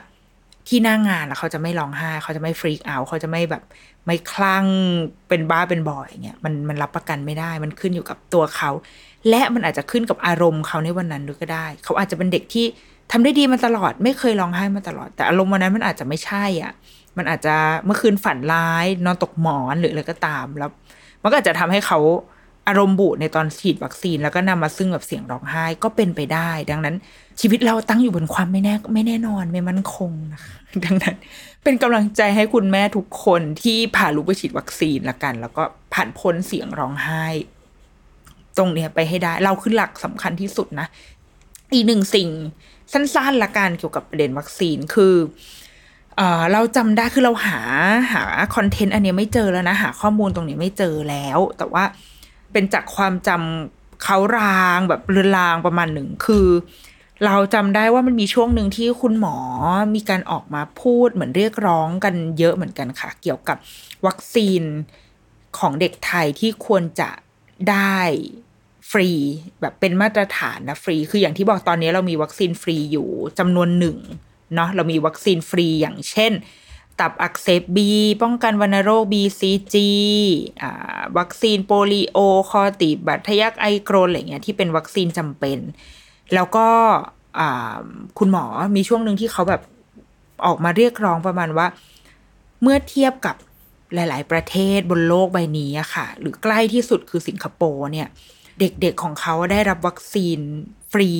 [0.68, 3.62] ที่หน้างงานแล้วเขาจะไม่ร้องไห้เขาจะไม่ฟรีกเอาเขาจะไม่แบบ
[4.06, 4.66] ไม่คลั่ง
[5.28, 8.70] เป็นบ้าเป็นบอยเงี้ยมันมันรับประกันไม่ได้มันขึ้นอยู่กับตัวเขา
[9.28, 12.66] และมันอาจจะขึ้นกับอารมณ์เขาในวันนั้นด้วยก็ได้ เขาอาจจะเป็นเด็กที่
[13.12, 16.72] ทำได้ดีมาตลอด ไม่เคยร้องไห้มาตลอด แต่อารมณ์วันนั้นมันอาจจะไม่ใช่อะ
[17.16, 17.54] มันอาจจะ
[17.84, 20.70] เมื่อคืนฝันร้าย นอนตกหมอนหรืออะไรก็ตามแล้ว
[21.22, 21.98] มันก็อาจจะทำให้เขา
[22.68, 26.96] อารมณ์บูดในตอนฉีดวัคซีนแล้วก็นำมาซึ่งแบบเสียงร้องไห้ก็เป็นไปได้ ดังนั้น
[27.40, 30.54] ชีวิตเราตั้งอยู่บนความไม่แน่ไม่แน่นอนไม่มั่นคงนะคะ
[30.84, 31.16] ดังนั้น
[31.62, 35.62] เป็นกำลังใจให้คุณแม่ทุกคนที่พาลูกไปฉีดวัคซีนละกัน แล้วก็
[35.92, 37.24] ผ่านพ้นเสียงร้องไห้
[38.56, 40.86] ตรงเนี้ยไปให้ได้ เราคือหลักสำคัญที่สุดนะ
[41.72, 42.28] อีกหนึ่งสิ่ง
[42.92, 45.14] สั้นๆละกันเกี่ยวกับประเด็นวัคซีนคือ
[46.16, 47.60] เออเราจำได้คือเราหา
[48.12, 51.84] หาคอนเทนต์อันนี้ไม่เจอแล้วนะ หาข้อมูลตรงนี้ไม่เจอแล้ว แต่ว่า
[52.56, 56.48] เป็นจากความจำเขารางแบบเรือนรางประมาณหนึ่งคือ
[57.24, 59.36] เราจำได้ว่ามันมีช่วงหนึ่งที่คุณหมอ
[59.94, 63.56] มีการออกมาพูดเหมือนเรียกร้องกันเยอะเหมือนกันค่ะ เกี่ยวกับ
[64.06, 64.62] วัคซีน
[65.58, 67.10] ของเด็กไทยที่ควรจะ
[67.70, 68.00] ได้
[68.90, 69.10] ฟรี
[69.60, 73.98] แบบเป็นมาตรฐานนะฟรี คืออย่างที่บอกตอนนี้เรามีวัคซีนฟรีอยู่จำนวนหนึ่ง
[74.54, 76.32] เนาะเรามีวัคซีนฟรีอย่างเช่น
[77.00, 77.90] ตับอักเสบบี
[78.22, 79.76] ป้องกันวัณโรค BCG
[81.18, 82.18] วัคซีนโปลิโอ
[82.50, 85.58] คอติบัตทยักไอโกรนอะไรเงี้ยที่เป็นวัคซีนจำเป็น
[86.34, 86.66] แล้วก็
[88.18, 88.44] คุณหมอ
[88.76, 89.62] มีช่วงหนึ่งที่เขาแบบ
[90.46, 91.66] ออกมาเรียกร้องประมาณว่า
[92.62, 93.36] เมื่อเทียบกับ
[93.94, 98.08] หลาย ๆ ประเทศบนโลกใบนี้อะค่ะ หรือใกล้ที่สุดคือสิงคโปร์เนี่ย
[98.60, 100.38] เด็กๆของเขาได้รับวัคซีน
[100.92, 101.10] ฟรี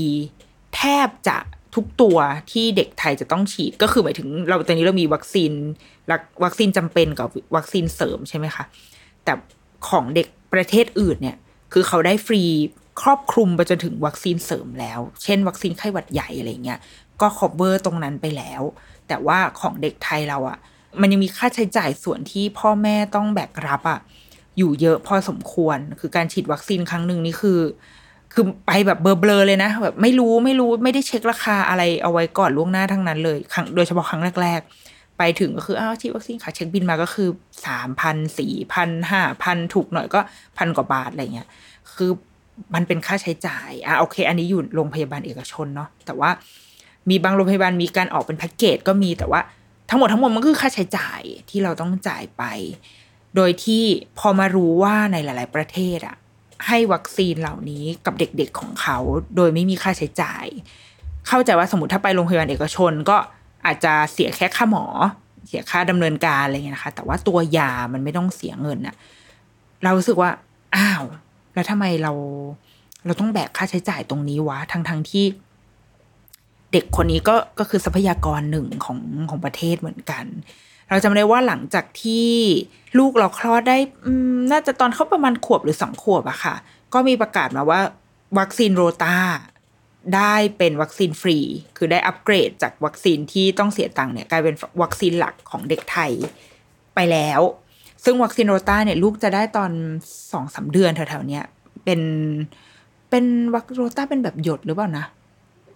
[0.77, 1.39] แทบจะ
[1.77, 2.16] ทุกตัว
[2.53, 5.53] ที่เด็กไทยจะต้องฉีดก็คือหมายถึงเราตอนนี้เรามีวัคซีน
[6.45, 8.64] วัคซีนจำเป็นกับวัคซีนเสริมใช่ไหมคะ
[9.24, 9.33] แต่
[9.89, 11.37] ของเด็กประเทศอื่นเนี่ย
[11.72, 12.43] คือเขาได้ฟรี
[13.03, 16.79] ครอบคลุมไปจนถึงวัคซีนเสริมแล้ว เช่น วัคซีนไข้หวัดใหญ่อะไรเงี้ย
[17.20, 18.62] ก็ครอบเวอร์ตรงนั้นไปแล้ว
[19.09, 20.59] แต่ว่าของเด็กไทยเราอะ่ะ
[21.01, 23.99] มันยังมีค่าใช้จ่ายส่วนที่พ่อแม่ต้องแบกรับอะ่ะ
[24.59, 27.59] อยู่เยอะพอสมควร คือการฉีดวัคซีนครั้งหนึ่งนี่คือ
[28.39, 37.28] คือไปแบบเบลอๆเลยนะ แบบไม่รู้ไม่รู้ไม่ได้เช็คราคาอะไรเอาไว้ก่อนล่วงหน้าทั้งนั้นเลยครั้งโดยเฉพาะครั้งแรก ๆ ไปถึงก็คืออ้าวที่วัคซีนค่ะเช็คบินมาก็คือ
[37.66, 40.20] สามพันสี่พันห้าพันถูกหน่อยก็
[40.59, 41.49] พันกว่าบาทอะไรเงี้ย
[41.95, 42.11] คือ
[42.74, 46.30] มันเป็นค่าใช้จ่ายอะโอเค อันนี้อยู่โรงพยาบาลเอกชนเนาะแต่ว่า
[47.11, 49.41] มีบางโรงพยาบาลมีการออกเป็นแพ็กเกจก็มีแต่ว่า
[49.91, 51.20] ทั้งหมดทั้งหมดมันคือค่าใช้จ่าย
[51.51, 52.45] ที่เราต้องจ่ายไป
[53.37, 53.82] โดยที่
[54.18, 56.16] พอมารู้ว่าในหลาย ๆ ประเทศอะ
[56.66, 58.98] ให้วัคซีนเหล่านี้กับเด็กๆของเขา
[59.36, 60.46] โดยไม่มีค่าใช้จ่าย
[61.28, 63.16] เข้าใจว่าสมมติถ้าไปโรงพยาบาลเอกชนก็
[63.66, 64.84] อาจจะเสียแค่ค่าหมอ
[65.48, 68.94] เสียค่าดำเนินการอะไรเงี้ยนะคะ แต่ว่าตัวยามันไม่ต้องเสียเงินอะ
[69.82, 70.30] เราสึกว่า
[70.76, 71.04] อ้าว
[71.54, 72.12] แล้วทำไมเรา
[73.04, 75.24] เราต้องแบกค่าใช้จ่ายตรงนี้วะทั้งทั้งที่
[76.73, 78.99] เด็กคนนี้ก็ก็คือทรัพยากรหนึ่งของ
[79.31, 80.25] ของประเทศเหมือนกัน
[80.91, 82.31] เราจำได้ว่าหลังจากที่
[82.99, 83.79] ลูกเราคลอดได้
[84.53, 86.55] น่าจะตอนเขาประมาณขวบหรือสองขวบอะค่ะ
[86.95, 87.81] ก็มีประกาศมาว่า
[88.39, 89.17] วัคซีนโรตา
[90.17, 91.39] ได้เป็นวัคซีนฟรี
[91.77, 96.12] คือได้อัปเกรดจากวัคซีนที่ต้องเสียตังค์เนี่ยกลายเป็นวัคซีนหลักของเด็กไทย
[96.95, 97.41] ไปแล้ว
[98.05, 99.71] ซึ่งวัคซีนโรตาเนี่ยลูกจะได้ตอน
[100.33, 101.45] สองสามเดือนแถวๆเนี้ย
[101.85, 102.01] เป็น
[103.11, 105.05] เป็นวัคโรตาเป็นแบบหยดหรือเปล่านะ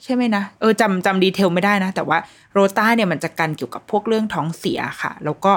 [0.05, 2.19] ใช่ไหมนะเออจำจำ detail ไม่ได้นะ แต่ว่า
[2.53, 5.53] โรตาเนี่ยมันจะกันเกี่ยวกับพวกเรื่องท้องเสียค่ะ แล้วก็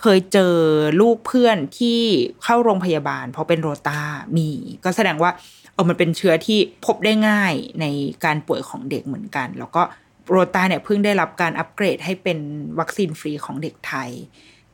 [0.00, 0.54] เคยเจอ
[1.00, 2.00] ลูกเพื่อนที่
[2.44, 4.00] เข้าโรงพยาบาล เพราะเป็นโรต้า
[4.36, 4.48] มี
[4.84, 5.30] ก็แสดงว่า
[5.72, 7.86] เออมันเป็นเชื้อที่พบได้ง่ายใน
[8.24, 9.82] การป่วยของเด็กเหมือนกัน แล้วก็
[10.28, 12.38] โรต้าเนี่ยเพิ่งได้รับการอัปเกรดให้เป็น
[12.78, 14.10] วัคซีนฟรีของเด็กไทย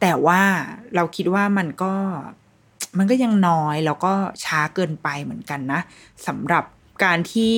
[0.01, 0.43] แต่ว่า
[0.95, 1.95] เราคิดว่ามันก็
[2.99, 4.13] มันก็ยังน้อยแล้วก็
[4.45, 5.81] ช้าเกินไปเหมือนกันนะ
[6.27, 6.65] สำหรับ
[7.05, 7.57] การที่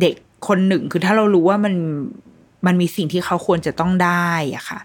[0.00, 0.16] เด็ก
[0.48, 1.74] คนหนึ่งคือถ้าเรารู้ว่ามัน
[2.66, 4.80] มันมีสิ่งที่เขาควรจะต้องได้อะค่ะ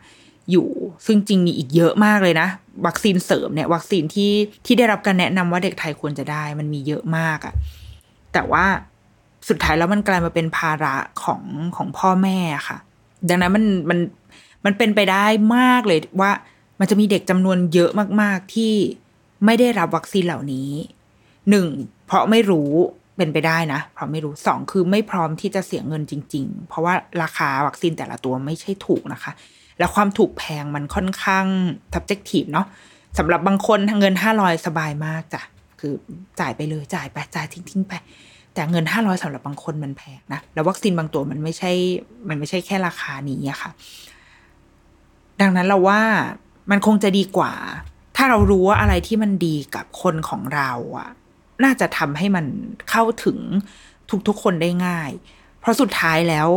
[0.51, 0.67] อยู่
[1.05, 2.47] ซึ่งจริงมีอีกเยอะมากเลยนะ
[2.85, 4.31] วัคซีนเสริมเนี่ย วัคซีนที่
[4.65, 7.53] ที่ได้รับการแนะนำว่าเด็กไทยควรจะได้ มันมีเยอะมากอะ
[8.33, 8.65] แต่ว่า
[9.49, 11.41] สุดท้ายแล้วมันกลายมาเป็นภาระของ
[11.75, 12.37] ของพ่อแม่
[12.67, 12.77] ค่ะ
[13.29, 13.99] ดังนั้นมันมัน
[14.65, 15.25] มันเป็นไปได้
[15.57, 16.31] มากเลยว่า
[16.79, 17.89] มันจะมีเด็กจำนวนเยอะ
[18.21, 18.73] มาก ๆ ที่
[19.45, 20.69] ไม่ได้รับวัคซีนเหล่านี้
[21.49, 21.67] หนึ่ง
[22.05, 22.71] เพราะไม่รู้
[23.17, 26.93] เป็นไปได้นะเพราะไม่รู้สองคือไม่พร้อมที่จะเสียเงินจริง ๆ เพราะว่า
[27.23, 29.31] ราคาวัคซีนแต่ละตัวไม่ใช่ถูกนะคะ
[29.79, 31.45] แล้วความถูกแพงมันค่อนข้าง
[31.93, 32.67] subjective เนาะ
[33.17, 35.41] สำหรับบางคนทางเงินห้าร้อยสบายมากจ้ะ
[35.79, 35.93] คือ
[36.39, 37.93] จ่ายไปเลยจ่ายไปจ่ายทิ้งๆไป
[38.53, 41.71] แต่เงินห้าร้อยสำหรับบางคนมันแพงนะแล้ววัคซีนบางตัวมันไม่ใช่
[42.29, 43.71] มันไม่ใช่แค่ราคานี้อะค่ะ
[45.41, 46.01] ดังนั้นเราว่า
[46.71, 47.53] มันคงจะดีกว่า
[48.15, 51.09] ถ้าเรารู้ว่าอะไรที่มันดีกับคนของเราอะ
[51.63, 52.45] น่าจะทำให้มัน
[52.89, 53.37] เข้าถึง
[54.27, 55.11] ทุกๆคนได้ง่าย
[55.61, 56.49] เพราะสุดท้ายแล้ว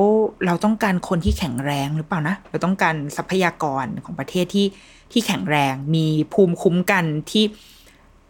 [0.47, 4.67] เราต้องการคนที่แข็งแรงหรือเปล่านะ เราต้องการทรัพยากรของประเทศที่
[5.13, 7.45] ที่แข็งแรง มีภูมิคุ้มกันที่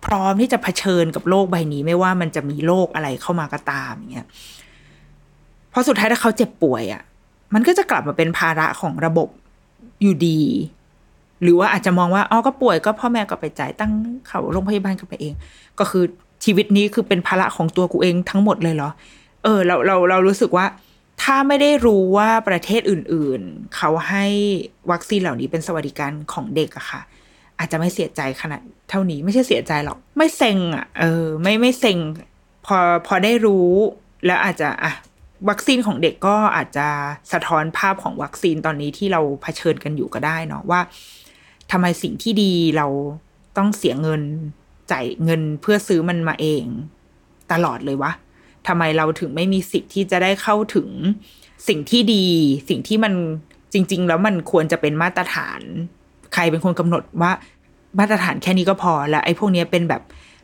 [0.04, 4.26] พร้อมที่จะเผชิญกับโลกใบนี้ ไม่ว่ามันจะมีโรคอะไรเข้ามาก็ตามอย่างเงี้ย
[5.70, 7.02] เพราะสุดท้ายถ้าเขาเจ็บป่วยอะ่ะ
[7.54, 9.28] มันก็จะกลับมาเป็นภาระของระบบ
[10.02, 10.40] อยู่ดี
[11.42, 13.92] หรือว่าอาจจะมองว่าอ๋อก็ป่วยก็พ่อแม่ก็ไปจ่ายตั้ง
[14.28, 15.34] เขาโรงพยาบาลกันไปเอง
[15.78, 16.04] ก็คือ
[16.44, 18.90] ชีวิตนี้คือเป็นภาระของตัวกูเองทั้งหมดเลยเหรอ
[19.44, 20.66] เออ เราเราเรารู้สึกว่า
[21.22, 24.26] ถ้าไม่ได้รู้ว่าประเทศอื่นๆ เขาให้
[24.90, 27.00] วัคซีนเหล่านี้เป็นสวัสดิการของเด็กอะค่ะ
[27.58, 31.98] อาจจะไม่เสียใจขนาดเท่านี้ไม่ใช่เสียใจหรอก ไม่เซ็งอะเออ ไม่ไม่เซ็ง
[32.66, 33.68] พอพอได้รู้
[34.26, 34.92] แล้วอาจจะอะ
[35.48, 36.88] วัคซีนของเด็กก็อาจจะ
[37.32, 40.80] สะท้อนภาพของวัคซีนตอนนี้ที่เราเผชิญกันอยู่ก็ได้เนาะว่า
[41.70, 42.86] ทำไมสิ่งที่ดีเรา
[43.56, 44.22] ต้องเสียเงิน
[44.92, 46.64] จ่ายเงินเพื่อซื้อมันมาเอง
[47.52, 48.12] ตลอดเลยวะ
[48.66, 50.88] ทำไมเราถึงไม่มีสิทธิ์ที่จะได้เข้าถึง
[51.68, 52.26] สิ่งที่ดี
[52.68, 53.12] สิ่งที่มัน
[53.72, 55.60] จริง ๆ แล้วมันควรจะเป็นมาตรฐาน
[56.34, 57.32] ใครเป็นคนกำหนดว่า
[57.98, 60.02] มาตรฐานแค่นี้ก็พอแล้วไอ้พวกนี้เป็นแบบ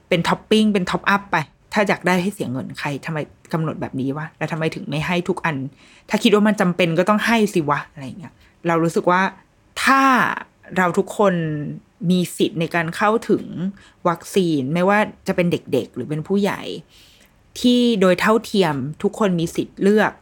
[0.09, 1.37] เป็นท็อปปิ้งเป็น top up ไป
[1.73, 3.19] ถ้าอยากได้ให้เสียเงินใครทำไม
[3.53, 5.57] กำหนดแบบนี้วะแล้วทำไมถึงไม่ให้ทุกอัน
[6.09, 8.33] ถ้าคิดว่ามันจำเป็นก็ต้องให้สิวะอะไรเงี้ย
[8.67, 9.23] เรารู้สึกว่า
[9.85, 10.01] ถ้า
[10.77, 11.35] เราทุกคน
[12.11, 13.45] มีสิทธิ์ในการเข้าถึง
[14.09, 16.63] วัคซีน ไม่ว่าจะเป็นเด็กๆ หรือเป็นผู้ใหญ่
[17.61, 20.13] ที่โดยเท่าเทียมทุกคนมีสิทธิ์เลือก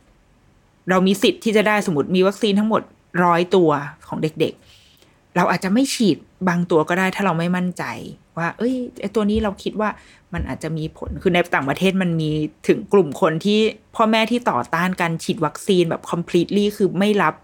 [0.90, 2.82] เรามีสิทธิ์ที่จะได้สมมติมีวัคซีนทั้งหมด
[3.24, 3.70] ร้อยตัว
[4.08, 6.16] ของเด็กๆ เราอาจจะไม่ฉีด
[6.48, 7.84] บางตัวก็ได้ถ้าเราไม่มั่นใจ
[8.38, 9.90] ว่า เอ้ยไอตัวนี้เราคิดว่า
[10.32, 12.30] มันอาจจะมีผลคือในต่างประเทศมันมี
[12.68, 13.60] ถึงกลุ่มคนที่
[13.96, 17.34] พ่อแม่ที่ต่อต้านการฉีดวัคซีนแบบ completely คือไม่รับ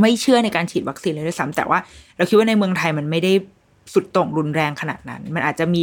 [0.00, 1.78] ไม่เชื่อในการฉีดวัคซีนเลยด้วยซ้ำแต่ว่า
[2.16, 3.32] เราคิดว่าในเมืองไทยมันไม่ได้
[3.92, 5.82] สุดโต่งรุนแรงขนาดนั้น มันอาจจะมี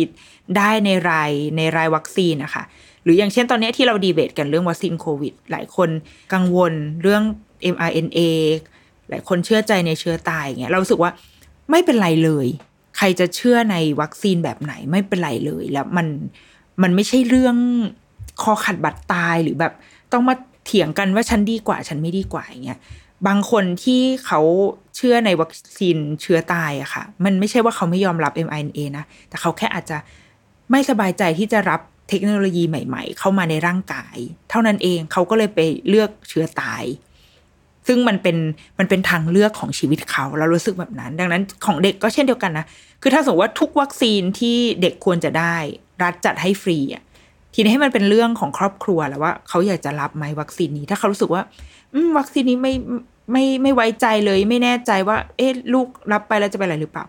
[0.58, 2.64] ได้ในรายในรายวัคซีนนะคะ
[3.04, 5.90] หรืออย่างเช่นตอนนี้ที่เราดีเบตกันเรื่องวัคซีนโควิด หลายคน
[6.34, 7.24] กังวลเรื่อง
[7.74, 8.20] mRNA
[9.10, 11.12] หลายคนเชื่อใจในเชื้อตายอย่างเงี้ยเรารู้สึกว่า
[11.72, 12.48] ไม่เป็นไรเลย
[12.98, 16.08] ใครจะเชื่อในวัคซีนแบบไหนไม่เป็นไรเลยแล้วมัน
[16.82, 17.58] มันไม่ใช่เรื่อง
[18.42, 19.74] คอขัดบัตรตายหรือแบบ
[20.14, 20.36] ต้องมา
[20.66, 22.80] เถียงกันว่าฉันดีกว่าฉันไม่ดีกว่าอย่างเงี้ย
[23.28, 24.42] บางคนที่เขา
[24.96, 29.98] เชื่อในวัคซีนเชื้อตายอะค่ะ มันไม่ใช่ว่าเขาไม่ยอมรับ mRNA นะ แต่เขาแค่อาจจะ
[30.72, 34.18] ไม่สบายใจที่จะรับเทคโนโลยีใหม่ ๆ เข้ามาในร่างกาย
[34.50, 35.60] เท่านั้นเองเขาก็เลยไป
[35.90, 36.84] เลือกเชื้อตาย
[37.88, 38.38] ซึ่งมันเป็น
[38.80, 42.66] มันเป็นทางเลือกของชีวิตเขาเรารู้สึกแบบนั้น ดังนั้นของเด็กก็เช่นเดียวกันนะ
[43.02, 45.56] คือถ้าสมมติว่าทุกวัคซีนที่เด็กควรจะได้
[46.04, 47.04] รัฐจัดให้ฟรีอะ
[47.54, 51.42] ทีนี้ให้มันเป็นเรื่องของครอบครัวแล้วว่าเขาอยากจะรับไหมวัคซีนนี้ ถ้าเขารู้สึกว่า
[52.18, 52.74] วัคซีนนี้ไม่
[53.32, 57.06] ไม่ไม่ไว้ใจเลยไม่แน่ใจว่า เอ๊ะลูกรับไปแล้วจะเป็นอะไรหรือเปล่า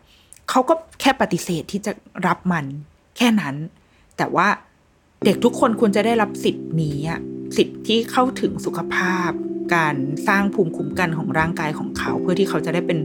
[0.51, 1.93] เขาก็แค่ปฏิเสธที่จะ
[2.27, 2.65] รับมัน
[3.17, 3.55] แค่นั้น
[4.17, 4.49] แต่ว่า
[5.25, 7.21] เด็กทุกคนควรจะได้รับสิทธิ์นี้อะ
[7.57, 9.31] สิทธิ์ที่เข้าถึงสุขภาพ
[9.75, 9.95] การ
[10.29, 12.99] สร้างภูมิคุ้มกันของร่างกายของเขา เพื่อที่เขาจะได้เป็น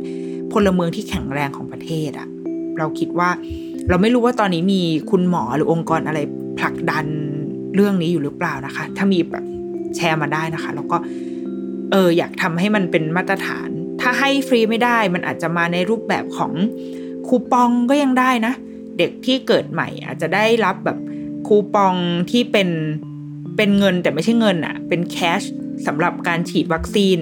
[0.51, 2.27] พลเมืองที่แข็งแรงของประเทศอะ
[2.77, 3.29] เราคิดว่า
[3.89, 6.19] เราไม่รู้ว่าตอนนี้มีคุณหมอหรือองค์กรอะไร
[6.59, 7.05] ผลักดัน
[7.75, 9.45] เรื่องนี้อยู่หรือเปล่านะคะ ถ้ามีแบบ
[9.95, 10.97] แชร์มาได้นะคะ แล้วก็
[11.95, 13.69] อออยากทำให้มันเป็นมาตรฐาน
[14.01, 16.51] ถ้าให้ฟรีไม่ได้มันอาจจะมาในรูปแบบของ
[17.27, 18.53] คูปองก็ยังได้นะ
[18.97, 20.97] เด็กที่เกิดใหม่อาจจะได้รับแบบ
[21.47, 21.95] คูปอง
[22.31, 22.69] ที่เป็น
[23.57, 25.41] เป็นเงินแต่ไม่ใช่เงินอะเป็นแคช
[25.87, 27.17] สำหรับการฉีดวัคซีน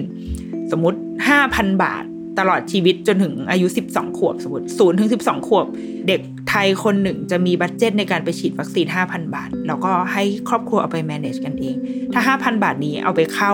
[0.70, 0.98] สมมติ
[1.40, 2.04] 5,000 บาท
[2.38, 5.66] ตลอดชีวิตจนถึงอายุ 12 ขวบ สมมติ0ถึง 12 ขวบ
[6.08, 11.76] เด็กไทยคนหนึ่งจะมีบัตเจตในการไปฉีดวัคซีน 5,000 บาท แล้วก็ให้ครอบครัวเอาไป manage กันเอง
[12.12, 13.52] ถ้า 5,000 บาทนี้เอาไปเข้า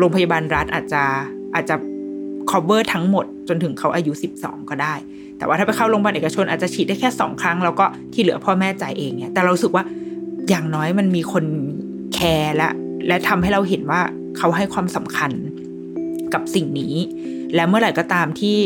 [0.00, 1.02] โรงพยาบาลรัฐอาจจะ
[1.54, 1.76] อาจจะ
[2.50, 4.94] cover ทั้งหมดจนถึงเขาอายุ 12 ก็ได้
[5.38, 9.84] แต่ว่าถ้าไปเข้าโรงพยาบาลเอกชนอาจจะฉีดได้แค่ 2 ครั้ง แล้วก็ที่เหลือพ่อแม่จ่ายเองเนี่ยแต่เราสึกว่า
[10.48, 11.44] อย่างน้อยมันมีคน
[12.14, 12.70] แคร์และ
[13.08, 14.00] และทำให้เราเห็นว่า
[14.38, 15.30] เขาให้ความสำคัญ
[16.34, 16.94] กับสิ่งนี้
[17.54, 18.56] และเมื่อไหร่ก็ตามที่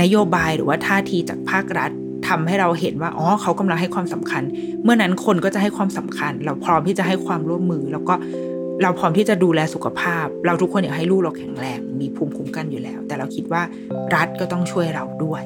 [0.00, 1.90] นโยบายหรือว่าท่าทีจากภาครัฐ
[2.28, 4.42] ทำให้เราเห็นว่าอ๋อเขากำลังให้ความสำคัญ
[4.82, 8.14] เมื่อนั้นคนก็จะให้ความสำคัญ เราพร้อมที่จะให้ความร่วมมือแล้วก็
[8.82, 13.62] เราพร้อมที่จะดูแลสุขภาพ เราทุกคนอยากให้ลูกเราแข็งแรงมีภูมิคุ้มกันอยู่แล้ว แต่เราคิดว่า
[14.14, 15.42] รัฐก็ต้องช่วยเราด้วย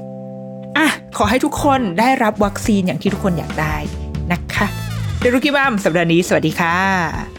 [0.76, 3.76] อะขอให้ทุกคนได้รับวัคซีนอย่างที่ทุกคนอยากได้
[4.32, 4.66] นะคะ
[5.20, 7.34] เดรุกิบัมสัปดาห์นี้ สวัสดีค่ะ